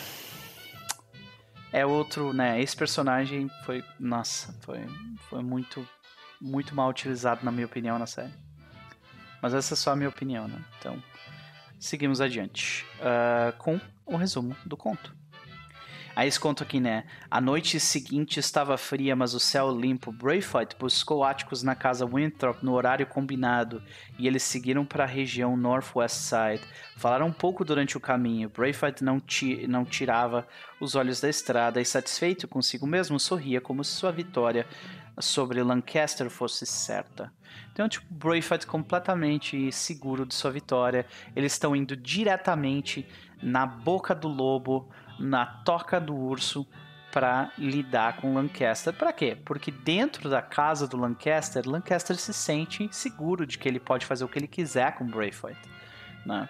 [1.73, 2.61] é outro, né?
[2.61, 4.81] Esse personagem foi, nossa, foi,
[5.29, 5.87] foi muito,
[6.41, 8.33] muito mal utilizado, na minha opinião, na série.
[9.45, 10.59] Mas essa é só a minha opinião, né?
[10.79, 10.97] Então,
[11.79, 15.15] seguimos adiante uh, com o resumo do conto.
[16.17, 17.05] Aí esse conto aqui, né?
[17.31, 20.11] A noite seguinte estava fria, mas o céu limpo.
[20.11, 23.83] Braithwaite buscou Atticus na casa Winthrop no horário combinado
[24.19, 26.65] e eles seguiram para a região Northwest Side.
[26.97, 28.49] Falaram um pouco durante o caminho.
[28.49, 30.49] Braithwaite não, ti não tirava
[30.81, 34.67] os olhos da estrada e, satisfeito consigo mesmo, sorria como se sua vitória
[35.21, 37.33] sobre Lancaster fosse certa.
[37.73, 41.07] Então, tipo, Braithwaite completamente seguro de sua vitória.
[41.35, 43.07] Eles estão indo diretamente
[43.43, 46.67] na boca do lobo, na toca do urso,
[47.13, 48.93] para lidar com Lancaster.
[48.93, 49.37] Para quê?
[49.45, 54.25] Porque dentro da casa do Lancaster, Lancaster se sente seguro de que ele pode fazer
[54.25, 55.69] o que ele quiser com Braithwaite,
[56.27, 56.49] né?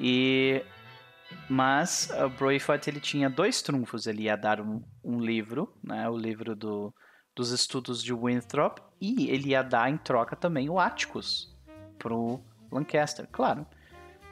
[0.00, 0.64] E
[1.50, 4.06] mas o Braithwaite ele tinha dois trunfos.
[4.06, 6.08] Ele ia dar um, um livro, né?
[6.08, 6.94] O livro do,
[7.38, 11.56] dos estudos de Winthrop e ele ia dar em troca também o Atticus
[11.96, 13.64] pro Lancaster, claro.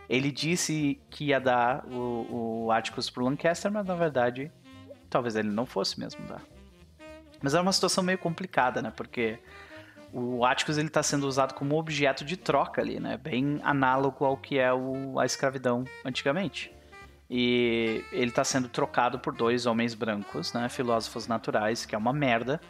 [0.08, 4.50] Ele disse que ia dar o, o Atticus pro Lancaster, mas na verdade
[5.08, 6.42] talvez ele não fosse mesmo dar.
[7.40, 8.92] Mas era uma situação meio complicada, né?
[8.94, 9.38] Porque
[10.12, 13.16] o Atticus ele está sendo usado como objeto de troca ali, né?
[13.16, 16.72] Bem análogo ao que é o, a escravidão antigamente.
[17.30, 20.68] E ele está sendo trocado por dois homens brancos, né?
[20.68, 22.60] Filósofos naturais, que é uma merda.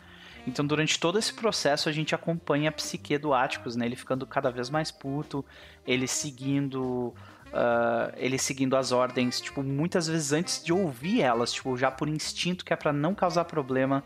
[0.46, 3.84] Então, durante todo esse processo, a gente acompanha a psique do Atticus, né?
[3.84, 5.44] Ele ficando cada vez mais puto,
[5.86, 7.12] ele seguindo.
[7.46, 12.08] Uh, ele seguindo as ordens, tipo, muitas vezes antes de ouvir elas, tipo, já por
[12.08, 14.04] instinto, que é para não causar problema.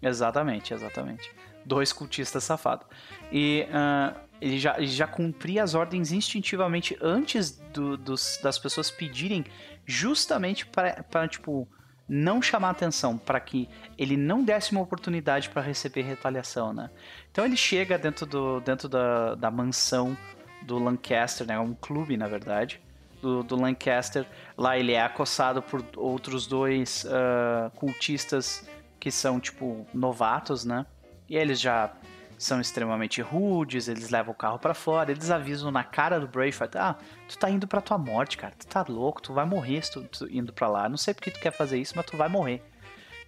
[0.00, 1.30] Exatamente, exatamente.
[1.64, 2.86] Dois cultistas safados.
[3.32, 9.44] E uh, ele, já, já cumpria as ordens instintivamente antes do, dos, das pessoas pedirem,
[9.86, 11.66] justamente para, tipo,
[12.08, 16.90] não chamar atenção, para que ele não desse uma oportunidade para receber retaliação, né?
[17.30, 20.16] Então ele chega dentro, do, dentro da, da mansão
[20.62, 21.58] do Lancaster, né?
[21.58, 22.80] Um clube, na verdade,
[23.22, 24.26] do, do Lancaster.
[24.56, 28.68] Lá ele é acossado por outros dois uh, cultistas
[29.00, 30.84] que são, tipo, novatos, né?
[31.28, 31.92] E eles já
[32.38, 36.76] são extremamente rudes, eles levam o carro para fora, eles avisam na cara do Braveheart,
[36.76, 36.96] ah,
[37.28, 40.02] tu tá indo pra tua morte, cara, tu tá louco, tu vai morrer se tu,
[40.02, 42.62] tu indo pra lá, não sei porque tu quer fazer isso, mas tu vai morrer.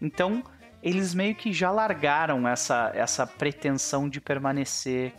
[0.01, 0.42] Então,
[0.83, 5.14] eles meio que já largaram essa, essa pretensão de permanecer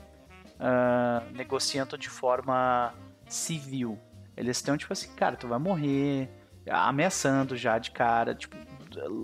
[0.55, 2.93] uh, negociando de forma
[3.27, 3.99] civil.
[4.35, 6.29] Eles estão tipo assim, cara, tu vai morrer,
[6.69, 8.55] ameaçando já de cara, tipo,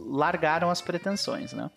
[0.09, 1.69] largaram as pretensões, né?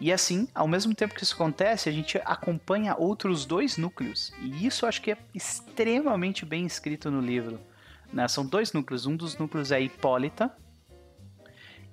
[0.00, 4.32] E assim, ao mesmo tempo que isso acontece, a gente acompanha outros dois núcleos.
[4.40, 7.58] E isso acho que é extremamente bem escrito no livro.
[8.12, 8.28] Né?
[8.28, 9.06] São dois núcleos.
[9.06, 10.54] Um dos núcleos é a Hipólita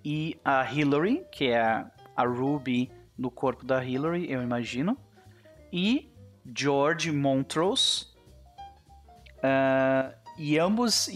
[0.04, 1.84] e a Hillary, que é
[2.16, 4.96] a Ruby no corpo da Hillary, eu imagino.
[5.74, 6.12] E
[6.56, 8.08] George Montrose.
[9.38, 11.10] Uh, e ambos.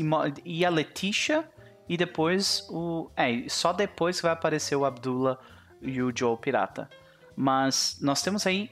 [0.43, 1.47] E a Letitia.
[1.87, 3.11] E depois o.
[3.15, 5.37] É, só depois vai aparecer o Abdullah
[5.81, 6.89] e o Joe Pirata.
[7.35, 8.71] Mas nós temos aí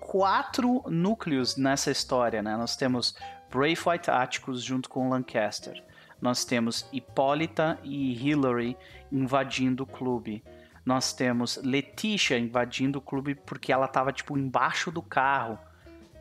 [0.00, 2.56] quatro núcleos nessa história, né?
[2.56, 3.16] Nós temos
[3.50, 5.82] Braithwaite Atticus junto com Lancaster.
[6.20, 8.76] Nós temos Hipólita e Hillary
[9.12, 10.42] invadindo o clube.
[10.84, 15.58] Nós temos Letitia invadindo o clube porque ela estava tipo embaixo do carro.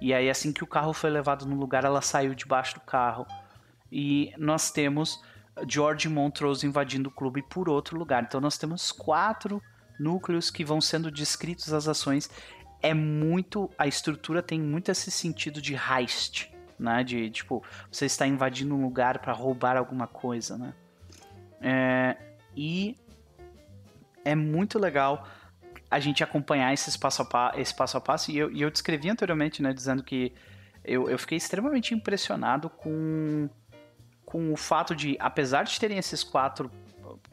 [0.02, 3.26] E aí assim que o carro foi levado no lugar, ela saiu debaixo do carro.
[3.92, 5.24] E nós temos
[5.68, 8.24] George Montrose invadindo o clube por outro lugar.
[8.24, 9.62] Então nós temos quatro
[10.00, 12.30] núcleos que vão sendo descritos as ações.
[12.82, 13.70] É muito.
[13.78, 17.04] A estrutura tem muito esse sentido de heist, né?
[17.04, 20.74] De tipo, você está invadindo um lugar para roubar alguma coisa, né?
[21.62, 22.18] É,
[22.56, 22.96] e
[24.24, 25.28] é muito legal
[25.90, 28.70] a gente acompanhar esse passo a passo, esse passo, a passo e, eu, e eu
[28.70, 29.74] descrevi anteriormente, né?
[29.74, 30.34] Dizendo que
[30.84, 33.50] eu, eu fiquei extremamente impressionado com,
[34.26, 36.72] com o fato de, apesar de terem esses quatro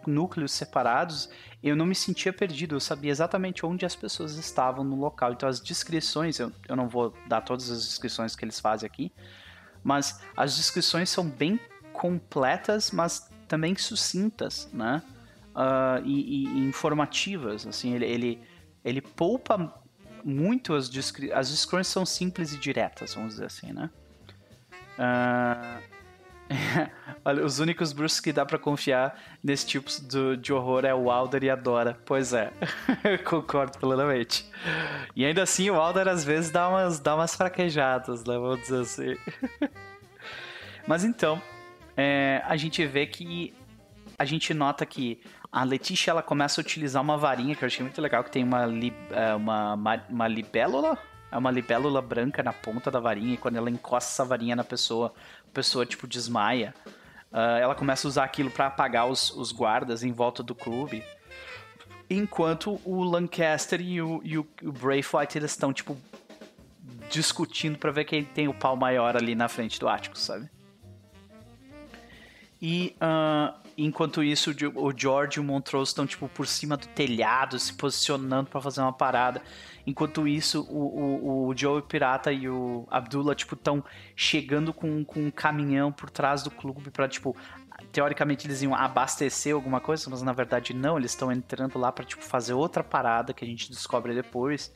[0.06, 1.28] núcleos separados,
[1.62, 5.32] eu não me sentia perdido, eu sabia exatamente onde as pessoas estavam no local.
[5.32, 9.12] Então as descrições, eu, eu não vou dar todas as descrições que eles fazem aqui,
[9.82, 11.58] mas as descrições são bem
[11.92, 15.02] completas, mas também sucintas, né?
[15.54, 18.42] Uh, e, e, informativas, assim, ele, ele,
[18.82, 19.82] ele poupa
[20.24, 23.90] muito as descrições, as descrições são simples e diretas, vamos dizer assim, né?
[24.98, 25.91] Uh,
[27.24, 31.10] Olha, os únicos bruxos que dá para confiar nesse tipo de, de horror é o
[31.10, 31.98] Alder e a Dora.
[32.04, 32.52] Pois é,
[33.24, 34.50] concordo plenamente.
[35.14, 38.34] E ainda assim, o Alder às vezes dá umas, dá umas fraquejadas, né?
[38.34, 39.16] Vamos dizer assim.
[40.86, 41.40] Mas então,
[41.96, 43.54] é, a gente vê que.
[44.18, 47.82] A gente nota que a Letícia ela começa a utilizar uma varinha que eu achei
[47.82, 50.96] muito legal, que tem uma, li, é, uma, uma, uma libélula
[51.32, 54.62] é uma libélula branca na ponta da varinha e quando ela encosta essa varinha na
[54.62, 55.14] pessoa,
[55.52, 56.74] pessoa tipo desmaia.
[57.32, 61.02] Uh, ela começa a usar aquilo para apagar os, os, guardas em volta do clube.
[62.10, 65.96] Enquanto o Lancaster e o, e o, o Braithwaite eles estão tipo
[67.10, 70.48] discutindo para ver quem tem o pau maior ali na frente do Ático, sabe?
[72.60, 77.58] E uh, enquanto isso, o George e o Montrose estão tipo por cima do telhado,
[77.58, 79.42] se posicionando para fazer uma parada.
[79.86, 85.26] Enquanto isso, o, o, o Joe Pirata e o Abdullah, tipo, estão chegando com, com
[85.26, 87.36] um caminhão por trás do clube para tipo,
[87.90, 92.04] teoricamente eles iam abastecer alguma coisa, mas na verdade não, eles estão entrando lá para
[92.04, 94.72] tipo fazer outra parada que a gente descobre depois.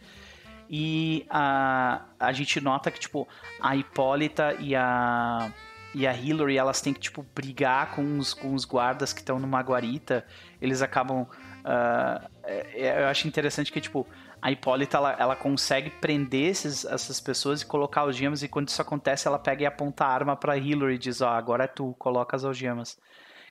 [0.69, 3.29] E a, a gente nota que tipo
[3.61, 5.53] a Hipólita e a
[5.95, 9.39] e a Hillary, elas têm que tipo brigar com os, com os guardas que estão
[9.39, 10.27] numa guarita.
[10.61, 12.29] Eles acabam uh,
[12.75, 14.07] eu acho interessante que tipo
[14.41, 18.81] a Hipólita ela, ela consegue prender esses, essas pessoas e colocar algemas, e quando isso
[18.81, 21.69] acontece, ela pega e aponta a arma para Hillary e diz: Ó, oh, agora é
[21.69, 22.99] tu, coloca as algemas.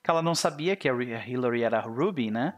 [0.04, 2.54] Que ela não sabia que a Hillary era Ruby, né?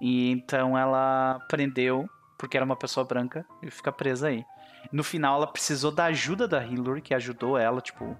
[0.00, 2.08] E então ela prendeu,
[2.38, 4.44] porque era uma pessoa branca, e fica presa aí.
[4.90, 8.16] No final, ela precisou da ajuda da Hillary, que ajudou ela, tipo,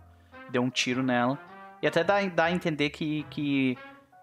[0.51, 1.39] deu um tiro nela.
[1.83, 3.77] E até dá, dá a entender que, que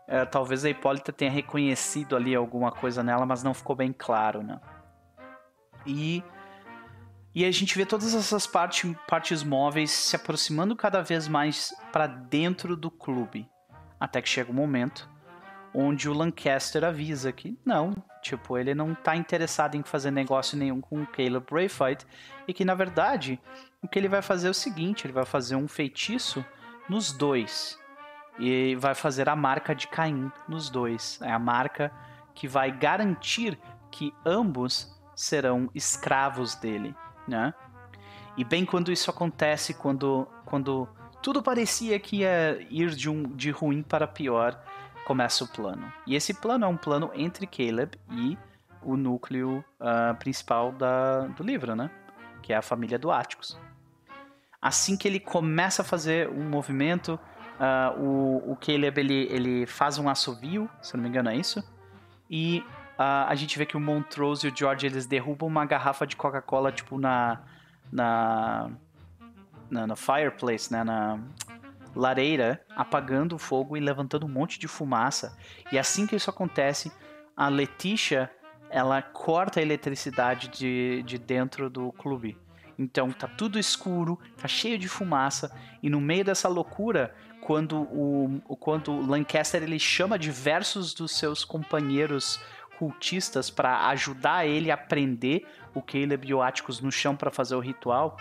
[0.07, 4.41] é, talvez a Hipólita tenha reconhecido ali alguma coisa nela, mas não ficou bem claro,
[4.41, 4.59] né?
[5.85, 6.23] E,
[7.33, 12.07] e a gente vê todas essas parte, partes móveis se aproximando cada vez mais para
[12.07, 13.49] dentro do clube.
[13.99, 15.09] Até que chega um momento
[15.73, 20.81] onde o Lancaster avisa que não, tipo, ele não está interessado em fazer negócio nenhum
[20.81, 22.05] com o Caleb Braithwaite
[22.47, 23.39] e que na verdade
[23.81, 26.43] o que ele vai fazer é o seguinte, ele vai fazer um feitiço
[26.89, 27.77] nos dois
[28.39, 31.19] e vai fazer a marca de Caim nos dois.
[31.21, 31.91] É a marca
[32.33, 33.59] que vai garantir
[33.91, 36.95] que ambos serão escravos dele,
[37.27, 37.53] né?
[38.37, 40.87] E bem quando isso acontece, quando, quando
[41.21, 44.57] tudo parecia que ia ir de, um, de ruim para pior,
[45.05, 45.91] começa o plano.
[46.07, 48.37] E esse plano é um plano entre Caleb e
[48.81, 51.91] o núcleo uh, principal da, do livro, né?
[52.41, 53.59] Que é a família do Áticos.
[54.61, 57.19] Assim que ele começa a fazer um movimento,
[57.59, 61.61] uh, o, o Caleb ele, ele faz um assovio, se não me engano é isso,
[62.29, 62.63] e
[63.01, 66.69] a gente vê que o Montrose e o George eles derrubam uma garrafa de Coca-Cola
[66.71, 67.39] tipo na
[67.91, 68.69] na,
[69.69, 71.19] na fireplace, né, na
[71.95, 75.37] lareira, apagando o fogo e levantando um monte de fumaça.
[75.71, 76.91] E assim que isso acontece,
[77.35, 78.29] a Letitia
[78.69, 82.37] ela corta a eletricidade de, de dentro do clube.
[82.77, 88.55] Então tá tudo escuro, tá cheio de fumaça e no meio dessa loucura, quando o
[88.57, 92.39] quando Lancaster ele chama diversos dos seus companheiros
[92.79, 97.53] cultistas para ajudar ele a prender o Caleb e o Atticus no chão para fazer
[97.53, 98.15] o ritual,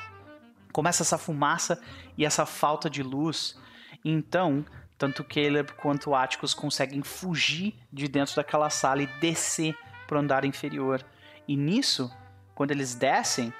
[0.72, 1.80] começa essa fumaça
[2.16, 3.56] e essa falta de luz.
[4.04, 4.66] Então,
[4.98, 10.20] tanto Caleb quanto o Atticus conseguem fugir de dentro daquela sala e descer para o
[10.20, 11.06] andar inferior.
[11.46, 12.12] E nisso,
[12.52, 13.54] quando eles descem,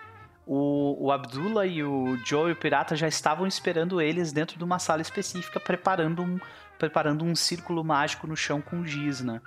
[0.45, 4.65] o, o Abdullah e o Joe e o Pirata já estavam esperando eles dentro de
[4.65, 6.41] uma sala específica, preparando um,
[6.77, 9.41] preparando um círculo mágico no chão com giz, né?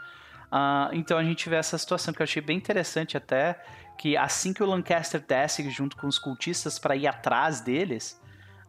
[0.51, 3.63] Uh, então a gente vê essa situação que eu achei bem interessante até,
[3.97, 8.19] que assim que o Lancaster desce junto com os cultistas para ir atrás deles,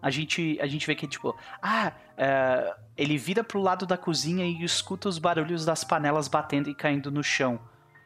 [0.01, 4.45] a gente, a gente vê que, tipo, ah, uh, ele vira pro lado da cozinha
[4.45, 7.61] e escuta os barulhos das panelas batendo e caindo no chão.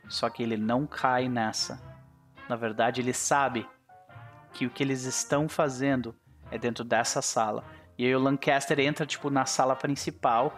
[0.09, 1.81] Só que ele não cai nessa.
[2.49, 3.67] Na verdade, ele sabe
[4.53, 6.15] que o que eles estão fazendo
[6.51, 7.65] é dentro dessa sala.
[7.99, 10.55] E aí o Lancaster entra, tipo, na sala principal,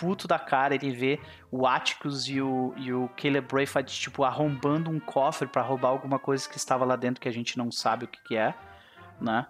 [0.00, 4.90] puto da cara, ele vê o Atticus e o, e o Caleb Braithwaite, tipo, arrombando
[4.90, 8.06] um cofre para roubar alguma coisa que estava lá dentro que a gente não sabe
[8.06, 8.54] o que, que é,
[9.20, 9.46] né?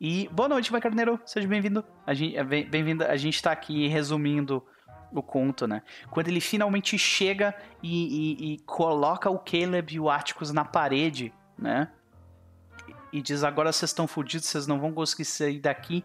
[0.00, 1.84] E boa noite, Vai Carneiro, seja bem-vindo.
[2.04, 3.04] A gente, é bem-vindo.
[3.04, 4.62] A gente tá aqui resumindo
[5.12, 5.82] o conto, né?
[6.10, 11.32] Quando ele finalmente chega e, e, e coloca o Caleb e o Atticus na parede,
[11.56, 11.88] né?
[13.12, 16.04] E diz: agora vocês estão fodidos, vocês não vão conseguir sair daqui,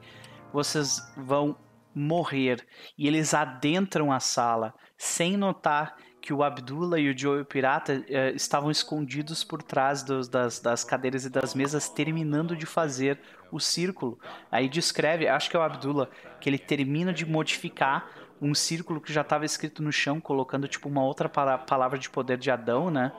[0.53, 1.57] vocês vão
[1.93, 2.65] morrer.
[2.97, 8.31] E eles adentram a sala sem notar que o Abdullah e o Joe Pirata eh,
[8.31, 13.19] estavam escondidos por trás dos, das, das cadeiras e das mesas, terminando de fazer
[13.51, 14.19] o círculo.
[14.51, 18.09] Aí descreve, acho que é o Abdullah, que ele termina de modificar
[18.41, 22.37] um círculo que já estava escrito no chão, colocando tipo uma outra palavra de poder
[22.37, 23.11] de Adão, né?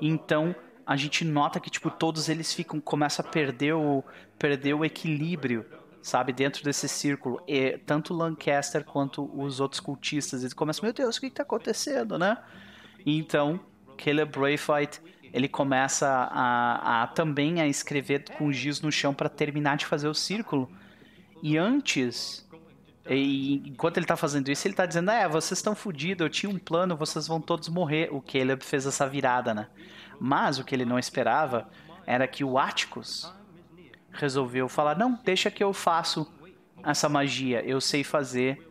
[0.00, 0.54] Então
[0.86, 4.02] a gente nota que tipo todos eles ficam começam a perder o
[4.38, 5.64] perder o equilíbrio
[6.02, 7.42] sabe, dentro desse círculo.
[7.46, 12.18] E tanto Lancaster quanto os outros cultistas, eles começam, meu Deus, o que está acontecendo,
[12.18, 12.38] né?
[13.04, 13.60] E então,
[13.96, 15.00] Caleb Braithwaite,
[15.32, 20.08] ele começa a, a, também a escrever com giz no chão para terminar de fazer
[20.08, 20.70] o círculo.
[21.42, 22.46] E antes,
[23.08, 26.50] e, enquanto ele está fazendo isso, ele está dizendo, é, vocês estão fodidos, eu tinha
[26.50, 28.08] um plano, vocês vão todos morrer.
[28.12, 29.68] O Caleb fez essa virada, né?
[30.18, 31.68] Mas o que ele não esperava
[32.06, 33.32] era que o Atticus,
[34.12, 36.30] resolveu falar: não, deixa que eu faço
[36.84, 38.66] essa magia, eu sei fazer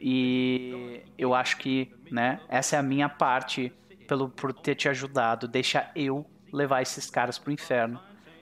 [0.00, 3.72] e eu acho que, né, essa é a minha parte
[4.08, 8.00] pelo por ter te ajudado, deixa eu levar esses caras pro inferno.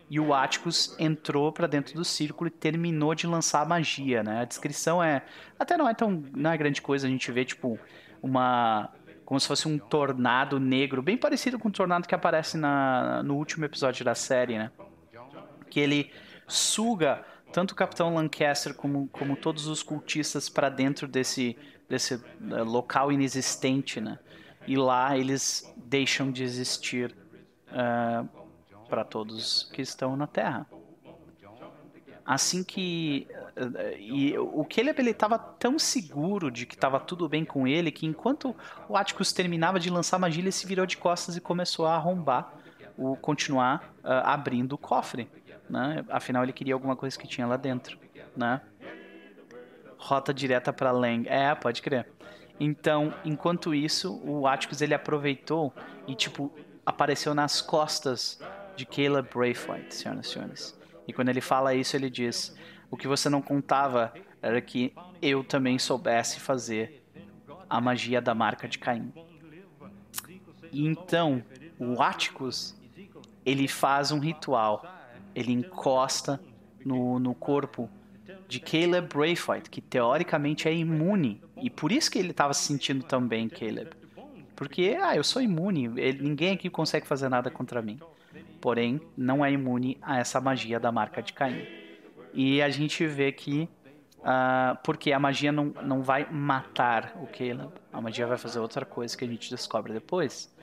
[0.09, 4.41] e o Atticus entrou para dentro do círculo e terminou de lançar a magia, né?
[4.41, 5.23] A descrição é
[5.59, 7.79] até não é tão não é grande coisa, a gente vê tipo
[8.23, 8.91] uma
[9.25, 13.37] como se fosse um tornado negro, bem parecido com o tornado que aparece na, no
[13.37, 14.73] último episódio da série, né?
[15.71, 16.11] Que ele
[16.51, 21.57] suga tanto o Capitão Lancaster como, como todos os cultistas para dentro desse,
[21.89, 24.19] desse uh, local inexistente, né?
[24.67, 27.15] E lá eles deixam de existir
[27.69, 28.29] uh,
[28.89, 30.67] para todos que estão na Terra.
[32.25, 33.27] Assim que
[33.57, 37.91] uh, e o Caleb ele estava tão seguro de que estava tudo bem com ele
[37.91, 38.55] que enquanto
[38.89, 42.55] o Atticus terminava de lançar magia ele se virou de costas e começou a arrombar
[42.97, 45.29] o continuar abrindo o cofre
[45.71, 46.05] né?
[46.09, 47.99] Afinal, ele queria alguma coisa que tinha lá dentro,
[48.37, 48.61] né?
[49.97, 51.29] Rota direta para Lang.
[51.29, 52.07] É, pode crer.
[52.59, 55.73] Então, enquanto isso, o Atticus ele aproveitou
[56.07, 56.53] e tipo
[56.85, 58.41] apareceu nas costas
[58.77, 60.81] de Caleb Braithwaite, senhoras e senhores.
[61.07, 62.55] E quando ele fala isso, ele diz:
[62.91, 64.13] "O que você não contava
[64.43, 64.93] era que
[65.23, 67.03] eu também soubesse fazer
[67.69, 69.13] a magia da marca de Caim."
[70.73, 71.43] E então,
[71.79, 72.77] o Atticus
[73.45, 74.85] ele faz um ritual
[75.35, 76.41] ele encosta
[76.85, 77.89] no, no corpo
[78.49, 81.41] de Caleb Braithwaite, que teoricamente é imune.
[81.57, 83.91] E por isso que ele estava se sentindo tão bem, Caleb.
[84.57, 87.99] Porque, ah, eu sou imune, ele, ninguém aqui consegue fazer nada contra mim.
[88.61, 91.67] Porém, não é imune a essa magia da marca de Caim.
[92.35, 93.69] E a gente vê que,
[94.19, 98.85] uh, porque a magia não, não vai matar o Caleb, a magia vai fazer outra
[98.85, 100.55] coisa que a gente descobre depois.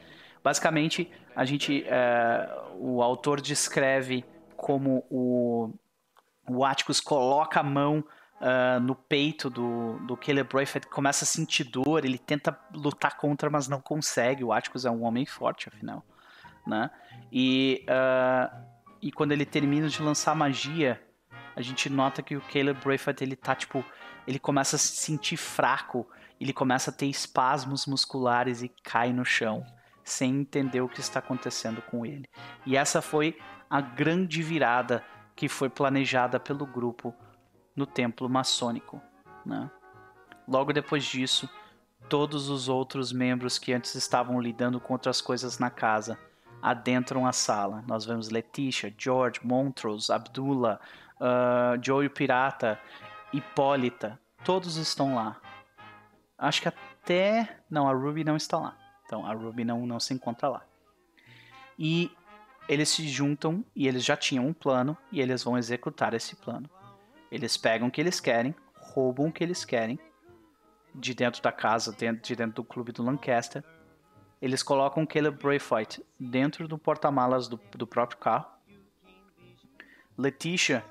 [0.44, 4.24] Basicamente, a gente, uh, o autor descreve
[4.58, 5.72] como o,
[6.50, 8.04] o Atticus coloca a mão
[8.42, 13.50] uh, no peito do, do Caleb Braithwaite, começa a sentir dor, ele tenta lutar contra,
[13.50, 14.44] mas não consegue.
[14.44, 16.04] O Atticus é um homem forte, afinal.
[16.66, 16.90] Né?
[17.32, 18.56] E, uh,
[19.02, 21.02] e quando ele termina de lançar magia,
[21.56, 23.84] a gente nota que o Caleb Braithwaite, ele tá, tipo,
[24.28, 26.08] ele começa a se sentir fraco,
[26.40, 29.66] ele começa a ter espasmos musculares e cai no chão,
[30.04, 32.30] sem entender o que está acontecendo com ele.
[32.66, 33.38] E essa foi
[33.70, 35.04] a grande virada
[35.36, 37.14] que foi planejada pelo grupo
[37.76, 39.02] no templo maçônico.
[39.46, 39.70] Né?
[40.48, 41.50] Logo depois disso,
[42.10, 46.18] todos os outros membros que antes estavam lidando com outras coisas na casa
[46.62, 47.84] adentram a sala.
[47.88, 50.80] Nós vemos Letitia, George, Montrose, Abdullah,
[51.20, 52.80] uh, Joey Pirata,
[53.32, 54.20] Hipólita.
[54.44, 55.38] Todos estão lá.
[56.38, 57.60] Acho que até.
[57.70, 58.76] Não, a Ruby não está lá.
[59.06, 60.62] Então a Ruby não, não se encontra lá.
[61.78, 62.12] E
[62.68, 66.70] eles se juntam e eles já tinham um plano e eles vão executar esse plano.
[67.32, 70.00] Eles pegam o que eles querem, roubam o que eles querem
[70.94, 73.64] de dentro da casa, de dentro do clube do Lancaster.
[74.42, 78.48] Eles colocam Caleb Braithwaite dentro do porta-malas do, do próprio carro.
[80.18, 80.84] Letitia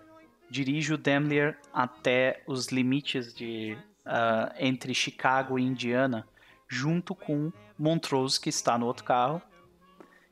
[0.48, 6.26] dirige o Daimler até os limites de uh, entre Chicago e Indiana,
[6.68, 9.42] junto com Montrose que está no outro carro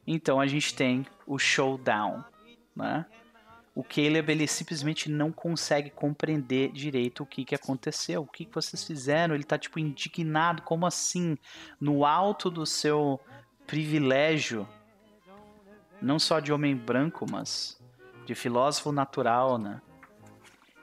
[0.06, 2.24] então a gente tem o showdown,
[2.74, 3.06] né?
[3.74, 8.54] O Caleb ele simplesmente não consegue compreender direito o que, que aconteceu, o que, que
[8.54, 9.34] vocês fizeram.
[9.34, 11.36] Ele tá tipo indignado, como assim?
[11.80, 13.20] No alto do seu
[13.66, 14.68] privilégio,
[16.00, 17.80] não só de homem branco, mas
[18.24, 19.82] de filósofo natural, né?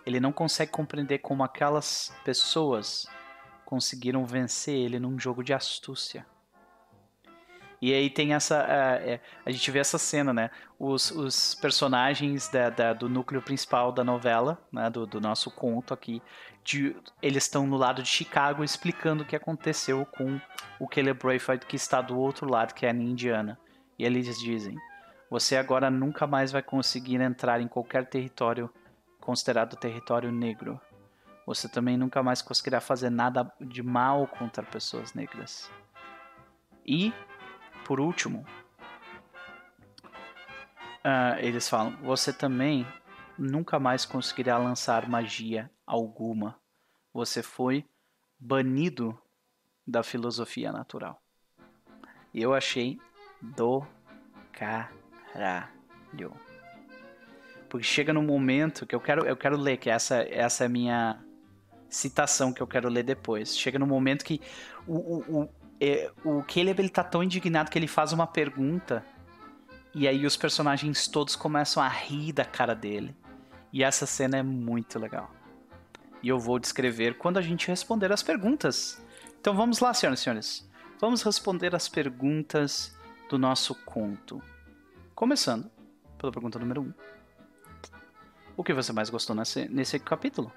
[0.05, 3.07] Ele não consegue compreender como aquelas pessoas
[3.63, 6.25] conseguiram vencer ele num jogo de astúcia.
[7.81, 8.57] E aí tem essa.
[8.69, 10.51] É, a gente vê essa cena, né?
[10.77, 14.87] Os, os personagens da, da, do núcleo principal da novela, né?
[14.89, 16.21] Do, do nosso conto aqui,
[16.63, 20.39] de, eles estão no lado de Chicago explicando o que aconteceu com
[20.79, 23.57] o Caleb Braithwaite que está do outro lado, que é na Indiana.
[23.97, 24.77] E eles dizem:
[25.29, 28.69] Você agora nunca mais vai conseguir entrar em qualquer território
[29.19, 30.79] considerado território negro.
[31.47, 35.71] Você também nunca mais conseguirá fazer nada de mal contra pessoas negras.
[36.85, 37.13] E
[37.85, 38.45] por último,
[41.03, 42.85] uh, eles falam: você também
[43.37, 46.59] nunca mais conseguirá lançar magia alguma.
[47.13, 47.85] Você foi
[48.39, 49.19] banido
[49.85, 51.21] da filosofia natural.
[52.33, 52.99] Eu achei
[53.41, 53.85] do
[54.53, 56.33] caralho.
[57.69, 60.69] Porque chega no momento que eu quero, eu quero ler, que essa, essa é a
[60.69, 61.23] minha
[61.89, 63.57] citação que eu quero ler depois.
[63.57, 64.41] Chega no momento que
[64.87, 65.49] o, o,
[65.81, 69.03] é, o Caleb ele tá tão indignado que ele faz uma pergunta
[69.95, 73.15] e aí os personagens todos começam a rir da cara dele.
[73.73, 75.31] E essa cena é muito legal.
[76.21, 79.01] E eu vou descrever quando a gente responder as perguntas.
[79.39, 80.71] Então vamos lá, senhoras e senhores.
[80.99, 82.95] Vamos responder as perguntas
[83.27, 84.39] do nosso conto.
[85.15, 85.69] Começando
[86.19, 86.85] pela pergunta número 1.
[86.85, 86.93] Um.
[88.55, 90.53] o que você mais gostou nesse, nesse capítulo.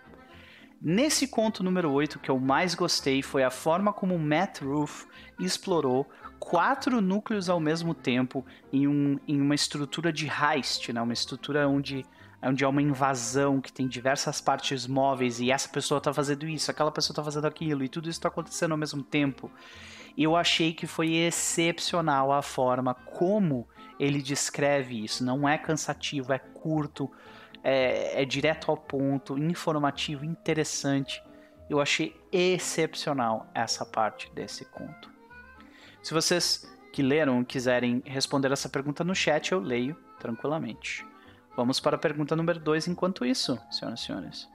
[0.81, 5.07] Nesse conto número 8, o que eu mais gostei foi a forma como Matt Roof
[5.41, 6.09] explorou
[6.39, 11.01] quatro núcleos ao mesmo tempo em, um, em uma estrutura de heist, né?
[11.01, 12.05] uma estrutura onde,
[12.43, 16.71] onde há uma invasão que tem diversas partes móveis e essa pessoa está fazendo isso,
[16.71, 19.51] aquela pessoa está fazendo aquilo e tudo isso está acontecendo ao mesmo tempo.
[20.17, 23.67] Eu achei que foi excepcional a forma como
[23.99, 25.25] ele descreve isso.
[25.25, 27.11] Não é cansativo, é curto,
[27.65, 31.25] é, é direto ao ponto, informativo, interessante.
[31.69, 35.11] Eu achei excepcional essa parte desse conto.
[36.03, 41.05] Se vocês que leram quiserem responder essa pergunta no chat, eu leio tranquilamente.
[41.57, 44.49] Vamos para a pergunta número 2 enquanto isso, senhoras e senhores.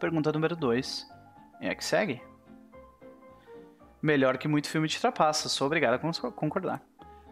[0.00, 1.06] Pergunta número 2
[1.60, 2.20] é a que segue.
[4.02, 6.82] Melhor que muito filme de trapaça, sou obrigado a concordar.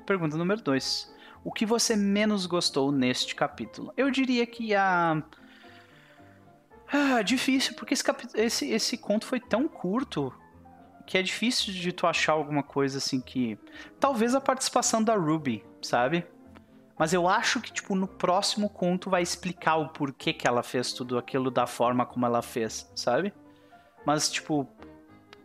[0.07, 1.14] Pergunta número 2.
[1.49, 3.90] O que você menos gostou neste capítulo?
[3.96, 5.22] Eu diria que a.
[6.92, 8.22] Ah, difícil, porque esse, cap...
[8.34, 10.30] esse, esse conto foi tão curto
[11.07, 13.59] que é difícil de tu achar alguma coisa assim que.
[13.99, 16.26] Talvez a participação da Ruby, sabe?
[16.99, 20.92] Mas eu acho que, tipo, no próximo conto vai explicar o porquê que ela fez
[20.92, 23.32] tudo aquilo da forma como ela fez, sabe?
[24.05, 24.68] Mas, tipo,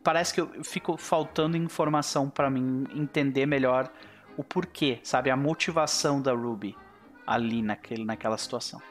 [0.04, 3.90] parece que eu fico faltando informação para mim entender melhor
[4.38, 5.30] o porquê, sabe?
[5.30, 6.78] A motivação da Ruby
[7.26, 8.82] ali naquele, naquela situação.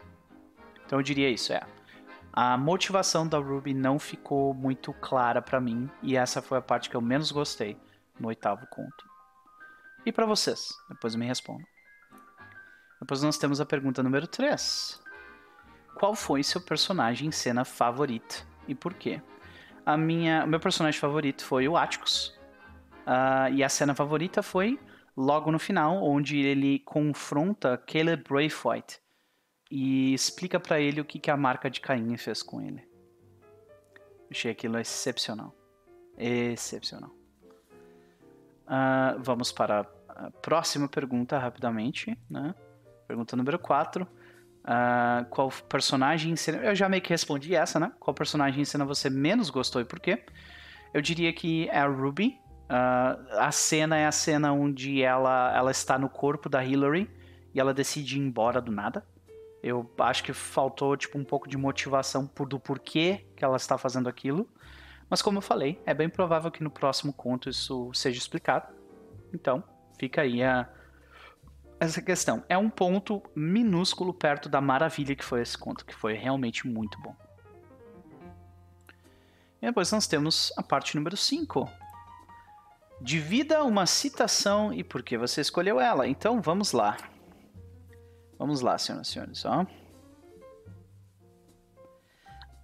[0.85, 1.63] Então eu diria isso, é.
[2.33, 6.89] A motivação da Ruby não ficou muito clara para mim e essa foi a parte
[6.89, 7.77] que eu menos gostei
[8.19, 9.05] no oitavo conto.
[10.05, 10.69] E para vocês?
[10.89, 11.67] Depois me respondam.
[13.01, 15.03] Depois nós temos a pergunta número 3.
[15.95, 19.21] Qual foi seu personagem em cena favorito e por quê?
[19.85, 22.29] A minha, o meu personagem favorito foi o Atticus.
[23.07, 24.79] Uh, e a cena favorita foi
[25.17, 29.01] logo no final, onde ele confronta Caleb Braithwaite
[29.71, 32.87] e explica para ele o que, que a marca de Caim fez com ele.
[34.31, 35.55] Achei aquilo excepcional.
[36.19, 37.11] Excepcional.
[38.67, 42.17] Uh, vamos para a próxima pergunta rapidamente.
[42.31, 42.55] Né?
[43.07, 44.05] Pergunta número 4.
[44.05, 44.09] Uh,
[44.65, 46.59] ah, qual personagem em cena.
[46.59, 47.93] Eu já meio que respondi essa, né?
[47.99, 50.25] Qual personagem em cena você menos gostou e por quê?
[50.95, 55.71] Eu diria que é a Ruby, Uh, a cena é a cena onde ela, ela
[55.71, 57.11] está no corpo da Hillary
[57.55, 59.05] e ela decide ir embora do nada.
[59.63, 63.79] Eu acho que faltou tipo um pouco de motivação por, do porquê que ela está
[63.79, 64.49] fazendo aquilo.
[65.09, 68.73] Mas como eu falei, é bem provável que no próximo conto isso seja explicado.
[69.33, 69.63] Então,
[69.99, 70.69] fica aí a,
[71.79, 72.43] essa questão.
[72.49, 76.99] É um ponto minúsculo perto da maravilha que foi esse conto, que foi realmente muito
[77.01, 77.15] bom.
[79.61, 81.69] E depois nós temos a parte número 5,
[83.03, 86.07] Divida uma citação e por que você escolheu ela.
[86.07, 86.97] Então vamos lá.
[88.39, 89.45] Vamos lá, senhoras e senhores.
[89.45, 89.67] Ó.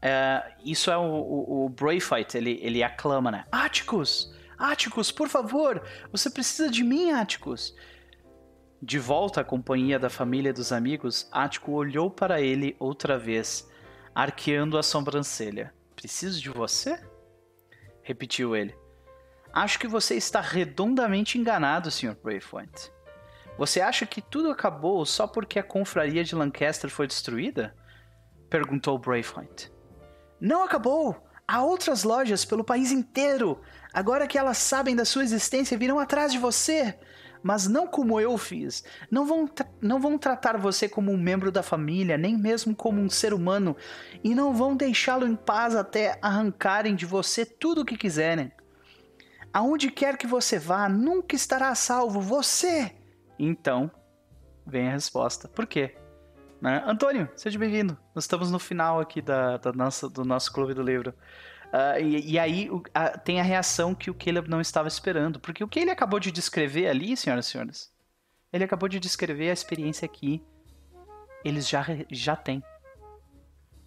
[0.01, 1.75] É, isso é o, o, o
[2.35, 3.45] ele, ele aclama, né?
[3.51, 4.33] Atticus!
[4.57, 5.83] Atticus, por favor!
[6.13, 7.75] Você precisa de mim, Atticus!
[8.81, 13.69] De volta à companhia da família e dos amigos, Atticus olhou para ele outra vez,
[14.15, 15.75] arqueando a sobrancelha.
[15.97, 17.01] Preciso de você?
[18.03, 18.73] Repetiu ele.
[19.53, 22.17] Acho que você está redondamente enganado, Sr.
[22.23, 22.93] Braithwaite.
[23.57, 27.75] Você acha que tudo acabou só porque a confraria de Lancaster foi destruída?
[28.49, 29.73] Perguntou Braithwaite.
[30.41, 31.29] Não acabou!
[31.47, 33.61] Há outras lojas pelo país inteiro.
[33.93, 36.95] Agora que elas sabem da sua existência, virão atrás de você.
[37.43, 38.85] Mas não como eu fiz.
[39.11, 39.49] Não vão,
[39.81, 43.75] não vão tratar você como um membro da família, nem mesmo como um ser humano.
[44.23, 48.53] E não vão deixá-lo em paz até arrancarem de você tudo o que quiserem.
[49.59, 52.95] Aonde quer que você vá, nunca estará salvo você.
[53.37, 53.91] Então,
[54.65, 55.49] vem a resposta.
[55.49, 55.97] Por quê?
[56.61, 56.81] Né?
[56.87, 57.99] Antônio, seja bem-vindo.
[58.15, 61.13] Nós estamos no final aqui da, da nossa, do nosso clube do livro.
[61.73, 65.41] Uh, e, e, aí o, a, tem a reação que o Caleb não estava esperando.
[65.41, 67.93] Porque o que ele acabou de descrever ali, senhoras e senhores,
[68.53, 70.41] ele acabou de descrever a experiência que
[71.45, 72.63] eles já, já têm.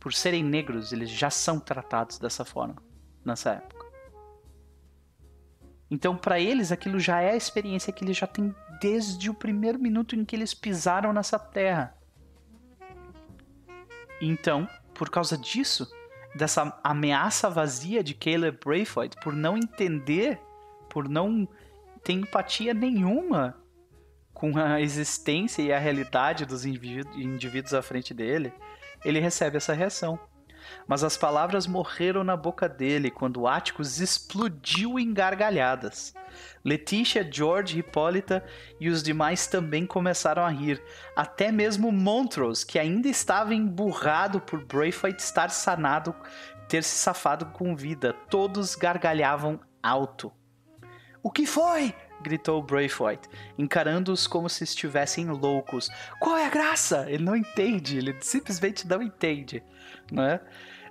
[0.01, 2.75] Por serem negros, eles já são tratados dessa forma
[3.23, 3.80] nessa época.
[5.91, 9.77] Então, para eles, aquilo já é a experiência que eles já têm desde o primeiro
[9.77, 11.93] minuto em que eles pisaram nessa terra.
[14.21, 15.91] Então, por causa disso,
[16.33, 20.39] dessa ameaça vazia de Caleb Braithwaite, por não entender,
[20.89, 21.45] por não
[22.03, 23.61] ter empatia nenhuma
[24.33, 28.53] com a existência e a realidade dos indivíduos à frente dele,
[29.03, 30.17] ele recebe essa reação.
[30.87, 36.13] Mas as palavras morreram na boca dele quando Atticus explodiu em gargalhadas.
[36.63, 38.43] Letícia, George, Hipólita
[38.79, 40.81] e os demais também começaram a rir.
[41.15, 46.15] Até mesmo Montrose, que ainda estava emburrado por Braithwaite estar sanado,
[46.67, 48.13] ter se safado com vida.
[48.29, 50.31] Todos gargalhavam alto.
[51.23, 51.93] O que foi?
[52.21, 55.89] gritou Braithwaite, encarando-os como se estivessem loucos.
[56.19, 57.05] Qual é a graça?
[57.09, 59.63] Ele não entende, ele simplesmente não entende,
[60.11, 60.41] não é?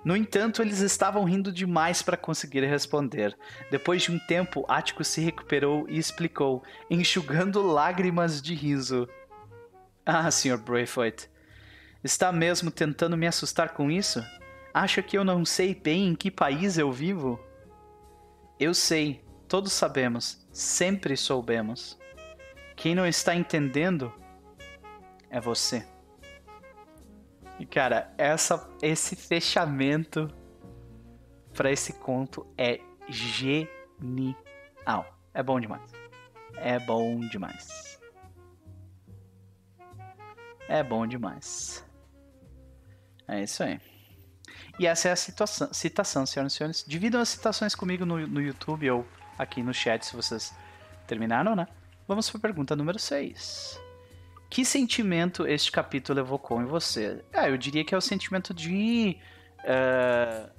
[0.03, 3.37] No entanto, eles estavam rindo demais para conseguir responder.
[3.69, 9.07] Depois de um tempo, Ático se recuperou e explicou, enxugando lágrimas de riso.
[10.03, 10.57] Ah, Sr.
[10.57, 11.29] Braithwaite,
[12.03, 14.25] está mesmo tentando me assustar com isso?
[14.73, 17.39] Acha que eu não sei bem em que país eu vivo?
[18.59, 21.99] Eu sei, todos sabemos, sempre soubemos.
[22.75, 24.11] Quem não está entendendo
[25.29, 25.85] é você.
[27.61, 30.27] E cara, essa, esse fechamento
[31.53, 34.35] para esse conto é genial.
[35.31, 35.91] É bom demais.
[36.55, 37.99] É bom demais.
[40.67, 41.85] É bom demais.
[43.27, 43.79] É isso aí.
[44.79, 46.83] E essa é a situação, citação, senhoras e senhores.
[46.87, 49.07] Dividam as citações comigo no, no YouTube ou
[49.37, 50.51] aqui no chat se vocês
[51.05, 51.67] terminaram, né?
[52.07, 53.90] Vamos para a pergunta número 6.
[54.51, 57.23] Que sentimento este capítulo evocou em você?
[57.33, 59.17] Ah, eu diria que é o sentimento de,
[59.59, 60.51] uh,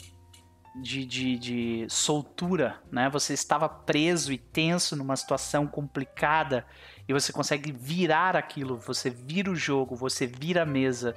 [0.80, 3.10] de, de, de soltura, né?
[3.10, 6.64] Você estava preso e tenso numa situação complicada
[7.06, 11.14] e você consegue virar aquilo, você vira o jogo, você vira a mesa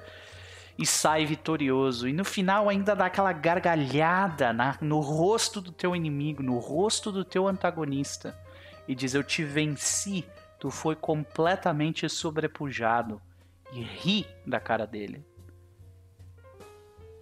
[0.78, 2.09] e sai vitorioso.
[2.09, 7.09] E no final ainda dá aquela gargalhada na, no rosto do teu inimigo, no rosto
[7.09, 8.38] do teu antagonista.
[8.86, 10.26] E diz: Eu te venci
[10.60, 13.22] tu foi completamente sobrepujado
[13.72, 15.26] e ri da cara dele.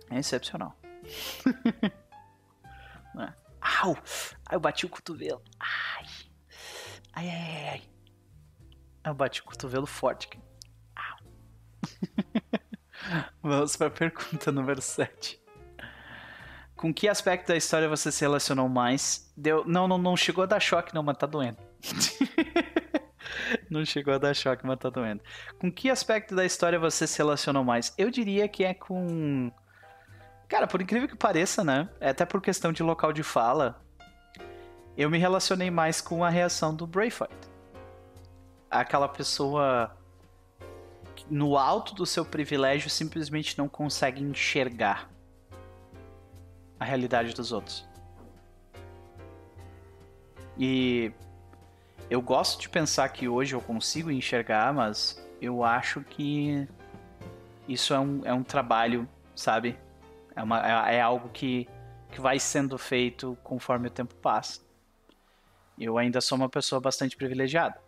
[0.09, 0.75] É excepcional.
[3.19, 3.33] é.
[3.59, 3.97] Au!
[4.45, 5.41] Ai, eu bati o cotovelo.
[5.59, 6.05] Ai!
[7.13, 7.81] Ai, ai, ai.
[9.05, 10.39] Eu bati o cotovelo forte aqui.
[10.95, 11.17] Au!
[13.41, 15.41] Vamos para a pergunta número 7.
[16.75, 19.31] Com que aspecto da história você se relacionou mais?
[19.37, 19.63] Deu...
[19.65, 21.57] Não, não, não chegou a dar choque, não, mas tá doendo.
[23.69, 25.21] Não chegou a dar choque, mas tá doendo.
[25.59, 27.93] Com que aspecto da história você se relacionou mais?
[27.97, 29.51] Eu diria que é com.
[30.47, 31.89] Cara, por incrível que pareça, né?
[31.99, 33.81] É até por questão de local de fala,
[34.95, 37.31] eu me relacionei mais com a reação do Braveheart.
[38.69, 39.95] Aquela pessoa
[41.29, 45.09] no alto do seu privilégio simplesmente não consegue enxergar
[46.79, 47.87] a realidade dos outros.
[50.57, 51.11] E
[52.13, 56.67] eu gosto de pensar que hoje eu consigo enxergar, mas eu acho que
[57.67, 59.75] isso é um, é um trabalho, sabe?
[60.35, 61.67] É, uma, é, é algo que,
[62.11, 64.61] que vai sendo feito conforme o tempo passa.
[65.75, 67.81] Eu ainda sou uma pessoa bastante privilegiada.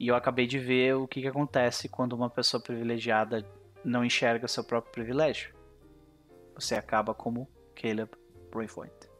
[0.00, 3.46] E eu acabei de ver o que, que acontece quando uma pessoa privilegiada
[3.84, 5.54] não enxerga seu próprio privilégio.
[6.54, 8.10] Você acaba como Caleb
[8.50, 9.10] Braithwaite.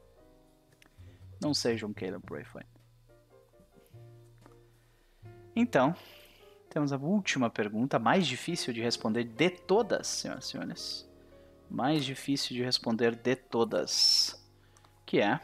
[1.38, 2.75] Não seja um Caleb Braithwaite.
[5.59, 5.96] Então,
[6.68, 11.11] temos a última pergunta, mais difícil de responder de todas, senhoras e senhores.
[11.70, 14.38] Mais difícil de responder de todas.
[15.07, 15.40] Que é.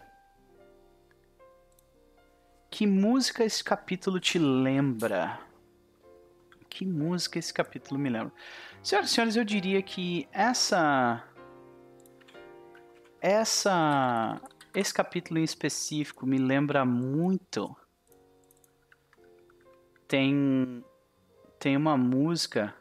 [2.71, 5.41] Que música esse capítulo te lembra?
[6.69, 8.33] Que música esse capítulo me lembra?
[8.83, 11.25] Senhoras e senhores, eu diria que essa.
[13.19, 14.39] Essa.
[14.75, 17.75] Esse capítulo em específico me lembra muito
[20.13, 20.85] tem
[21.59, 22.75] tem uma música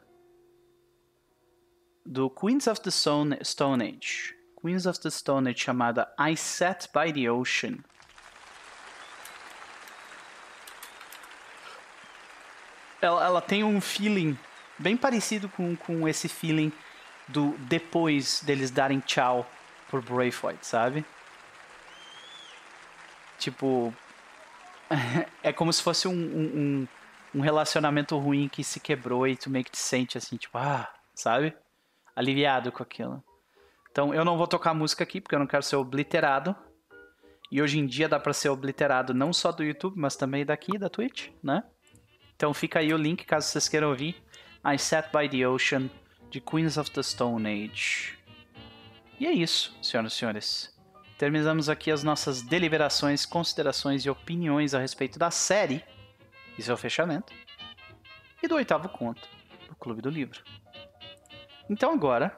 [2.04, 4.36] do Queens of the Stone, Stone Age.
[4.60, 7.78] Queens of the Stone Age chamada I Sat by the Ocean.
[13.00, 14.38] Ela, ela tem um feeling
[14.78, 16.70] bem parecido com, com esse feeling
[17.28, 19.50] do depois deles darem tchau
[19.88, 21.02] por Braithwaite, sabe?
[23.38, 23.94] Tipo,
[25.42, 26.88] é como se fosse um, um, um
[27.40, 31.54] relacionamento ruim que se quebrou e tu meio que te sente assim, tipo, ah, sabe?
[32.14, 33.22] Aliviado com aquilo.
[33.90, 36.54] Então eu não vou tocar música aqui porque eu não quero ser obliterado.
[37.50, 40.78] E hoje em dia dá para ser obliterado não só do YouTube, mas também daqui
[40.78, 41.62] da Twitch, né?
[42.34, 44.16] Então fica aí o link caso vocês queiram ouvir.
[44.64, 45.90] I Sat by the Ocean
[46.30, 48.18] de Queens of the Stone Age.
[49.20, 50.78] E é isso, senhoras e senhores.
[51.18, 55.84] Terminamos aqui as nossas deliberações, considerações e opiniões a respeito da série
[56.58, 57.32] e seu fechamento,
[58.42, 59.28] e do oitavo conto,
[59.68, 60.42] do Clube do Livro.
[61.68, 62.36] Então agora,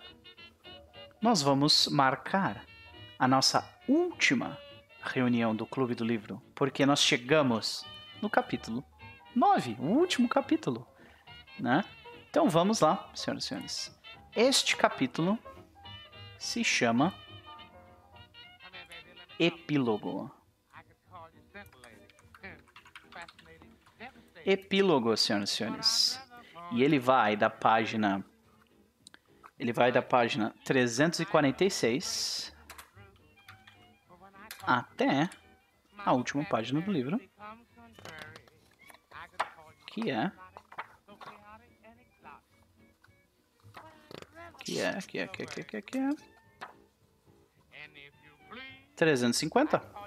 [1.20, 2.64] nós vamos marcar
[3.18, 4.58] a nossa última
[5.02, 7.84] reunião do Clube do Livro, porque nós chegamos
[8.20, 8.84] no capítulo
[9.34, 10.86] 9, o último capítulo,
[11.58, 11.84] né?
[12.30, 14.00] Então vamos lá, senhoras e senhores.
[14.34, 15.38] Este capítulo
[16.38, 17.14] se chama
[19.38, 20.30] Epílogo.
[24.44, 26.20] Epílogo, senhoras e senhores.
[26.72, 28.24] E ele vai da página.
[29.58, 32.54] Ele vai da página 346
[34.66, 35.28] até
[35.98, 37.20] a última página do livro,
[39.86, 40.32] que é
[44.58, 46.10] que é que é que é que é que é, que é
[48.96, 50.03] 350.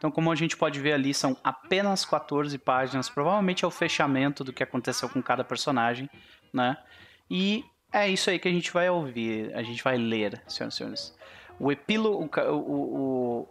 [0.00, 3.10] Então, como a gente pode ver ali, são apenas 14 páginas.
[3.10, 6.08] Provavelmente é o fechamento do que aconteceu com cada personagem,
[6.50, 6.78] né?
[7.30, 10.76] E é isso aí que a gente vai ouvir, a gente vai ler, senhoras e
[10.78, 11.18] senhores.
[11.58, 13.46] O epílogo, o,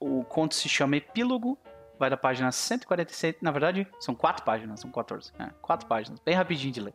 [0.00, 1.58] o, o, conto se chama Epílogo,
[1.98, 3.36] vai da página 146.
[3.42, 5.30] Na verdade, são quatro páginas, são 14.
[5.38, 6.94] É, quatro páginas, bem rapidinho de ler.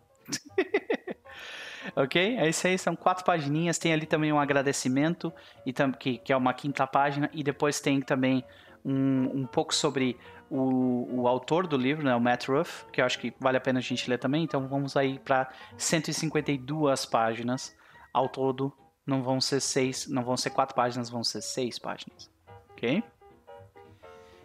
[1.96, 2.36] ok?
[2.40, 3.78] É isso aí, são quatro pagininhas.
[3.78, 5.32] Tem ali também um agradecimento,
[5.68, 8.44] e que, que é uma quinta página, e depois tem também
[8.88, 10.18] um, um pouco sobre
[10.50, 13.62] o, o autor do livro, né, o Matt Ruff, que eu acho que vale a
[13.62, 14.44] pena a gente ler também.
[14.44, 17.76] Então vamos aí para 152 páginas
[18.14, 18.72] ao todo.
[19.06, 22.30] Não vão ser seis, não vão ser quatro páginas, vão ser seis páginas,
[22.72, 23.04] ok?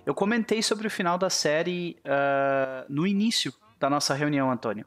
[0.05, 4.85] Eu comentei sobre o final da série uh, no início da nossa reunião, Antônio.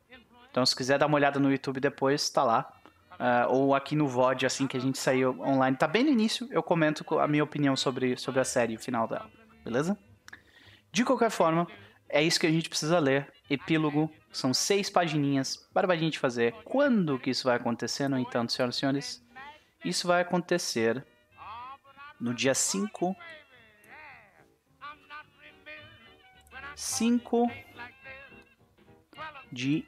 [0.52, 2.72] Então, se quiser dar uma olhada no YouTube depois, tá lá.
[3.14, 5.76] Uh, ou aqui no VOD, assim que a gente saiu online.
[5.76, 9.08] Tá bem no início, eu comento a minha opinião sobre, sobre a série, o final
[9.08, 9.30] dela.
[9.66, 9.98] Beleza?
[10.92, 11.68] De qualquer forma,
[12.08, 13.34] é isso que a gente precisa ler.
[13.50, 16.54] Epílogo, são seis pagininhas para a gente fazer.
[16.64, 19.26] Quando que isso vai acontecer, no entanto, senhoras e senhores?
[19.84, 21.06] Isso vai acontecer
[22.20, 23.16] no dia 5
[26.76, 27.50] 5
[29.52, 29.86] de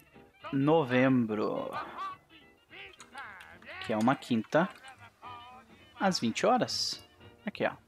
[0.54, 1.70] novembro,
[3.86, 4.70] que é uma quinta,
[6.00, 7.06] às 20 horas.
[7.46, 7.87] Aqui, ó.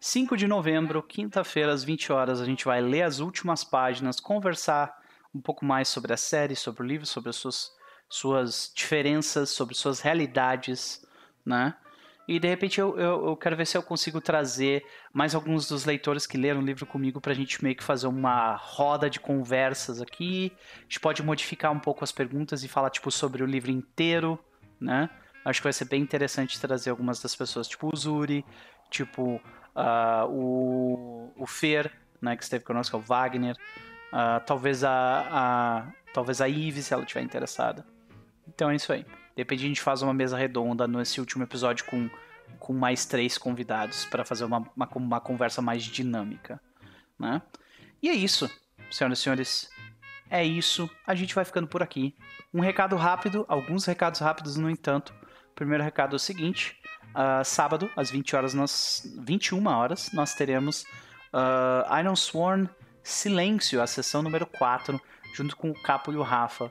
[0.00, 4.96] 5 de novembro, quinta-feira, às 20 horas, a gente vai ler as últimas páginas, conversar
[5.34, 7.72] um pouco mais sobre a série, sobre o livro, sobre as suas,
[8.08, 11.04] suas diferenças, sobre suas realidades,
[11.44, 11.74] né?
[12.28, 14.84] E de repente eu, eu, eu, quero ver se eu consigo trazer
[15.14, 18.06] mais alguns dos leitores que leram o livro comigo para a gente meio que fazer
[18.06, 20.52] uma roda de conversas aqui.
[20.76, 24.38] A gente pode modificar um pouco as perguntas e falar tipo sobre o livro inteiro,
[24.78, 25.08] né?
[25.42, 28.44] Acho que vai ser bem interessante trazer algumas das pessoas, tipo o Zuri,
[28.90, 29.40] tipo
[29.78, 33.56] uh, o, o Fer, né, que esteve conosco, é o Wagner.
[34.12, 37.86] Uh, talvez a, a talvez a Ive, se ela estiver interessada.
[38.46, 39.02] Então é isso aí.
[39.02, 42.10] De repente a gente faz uma mesa redonda nesse último episódio com,
[42.58, 46.60] com mais três convidados para fazer uma, uma, uma, conversa mais dinâmica.
[47.18, 47.40] Né?
[48.02, 48.50] E é isso,
[48.90, 49.70] senhoras e senhores.
[50.30, 50.90] É isso.
[51.06, 52.16] A gente vai ficando por aqui.
[52.52, 55.14] Um recado rápido, alguns recados rápidos, no entanto.
[55.54, 56.77] Primeiro recado é o seguinte:
[57.18, 60.84] uh, sábado, às 20 horas, nós, 21 horas, nós teremos
[61.32, 62.70] uh, Iron Sworn
[63.02, 65.00] Silêncio, a sessão número 4,
[65.34, 66.70] junto com o Capo e o Rafa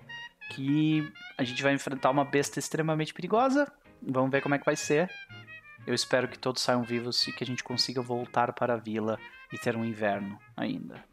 [0.50, 3.72] que a gente vai enfrentar uma besta extremamente perigosa.
[4.02, 5.10] Vamos ver como é que vai ser.
[5.86, 9.20] Eu espero que todos saiam vivos e que a gente consiga voltar para a vila
[9.52, 11.04] e ter um inverno ainda.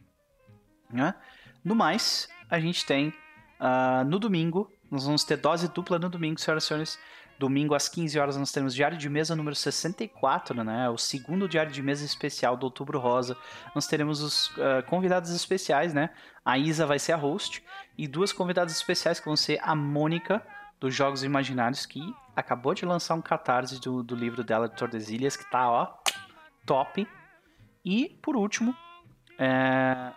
[0.90, 1.14] Né?
[1.62, 6.40] No mais, a gente tem uh, no domingo, nós vamos ter dose dupla no domingo,
[6.40, 6.98] senhoras e senhores.
[7.38, 10.88] Domingo às 15 horas nós temos Diário de Mesa número 64, né?
[10.88, 13.36] O segundo Diário de Mesa especial do Outubro Rosa.
[13.74, 16.10] Nós teremos os uh, convidados especiais, né?
[16.44, 17.62] A Isa vai ser a host
[17.98, 20.42] e duas convidadas especiais que vão ser a Mônica
[20.78, 22.00] dos Jogos Imaginários que
[22.36, 25.94] acabou de lançar um catarse do, do livro dela de Tordesilhas que tá, ó,
[26.66, 27.06] top.
[27.84, 28.74] E por último,
[29.38, 30.12] é...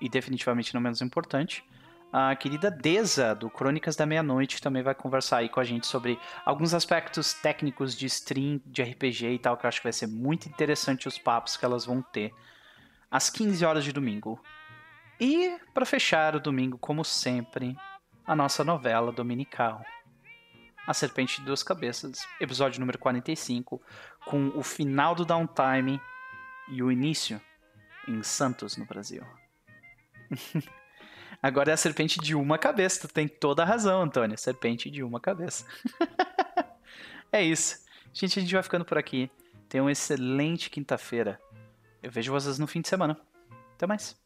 [0.00, 1.64] e definitivamente não menos importante,
[2.12, 6.18] a querida Deza, do Crônicas da Meia-Noite, também vai conversar aí com a gente sobre
[6.44, 10.06] alguns aspectos técnicos de stream, de RPG e tal, que eu acho que vai ser
[10.06, 12.32] muito interessante os papos que elas vão ter
[13.10, 14.42] às 15 horas de domingo.
[15.20, 17.76] E, para fechar o domingo, como sempre,
[18.26, 19.84] a nossa novela dominical.
[20.86, 23.82] A Serpente de Duas Cabeças, episódio número 45,
[24.24, 26.00] com o final do downtime
[26.68, 27.38] e o início
[28.06, 29.22] em Santos, no Brasil.
[31.42, 33.06] Agora é a serpente de uma cabeça.
[33.06, 34.36] Tu tem toda a razão, Antônio.
[34.36, 35.64] Serpente de uma cabeça.
[37.30, 37.84] é isso.
[38.12, 39.30] Gente, a gente vai ficando por aqui.
[39.68, 41.40] Tenha uma excelente quinta-feira.
[42.02, 43.18] Eu vejo vocês no fim de semana.
[43.74, 44.18] Até mais.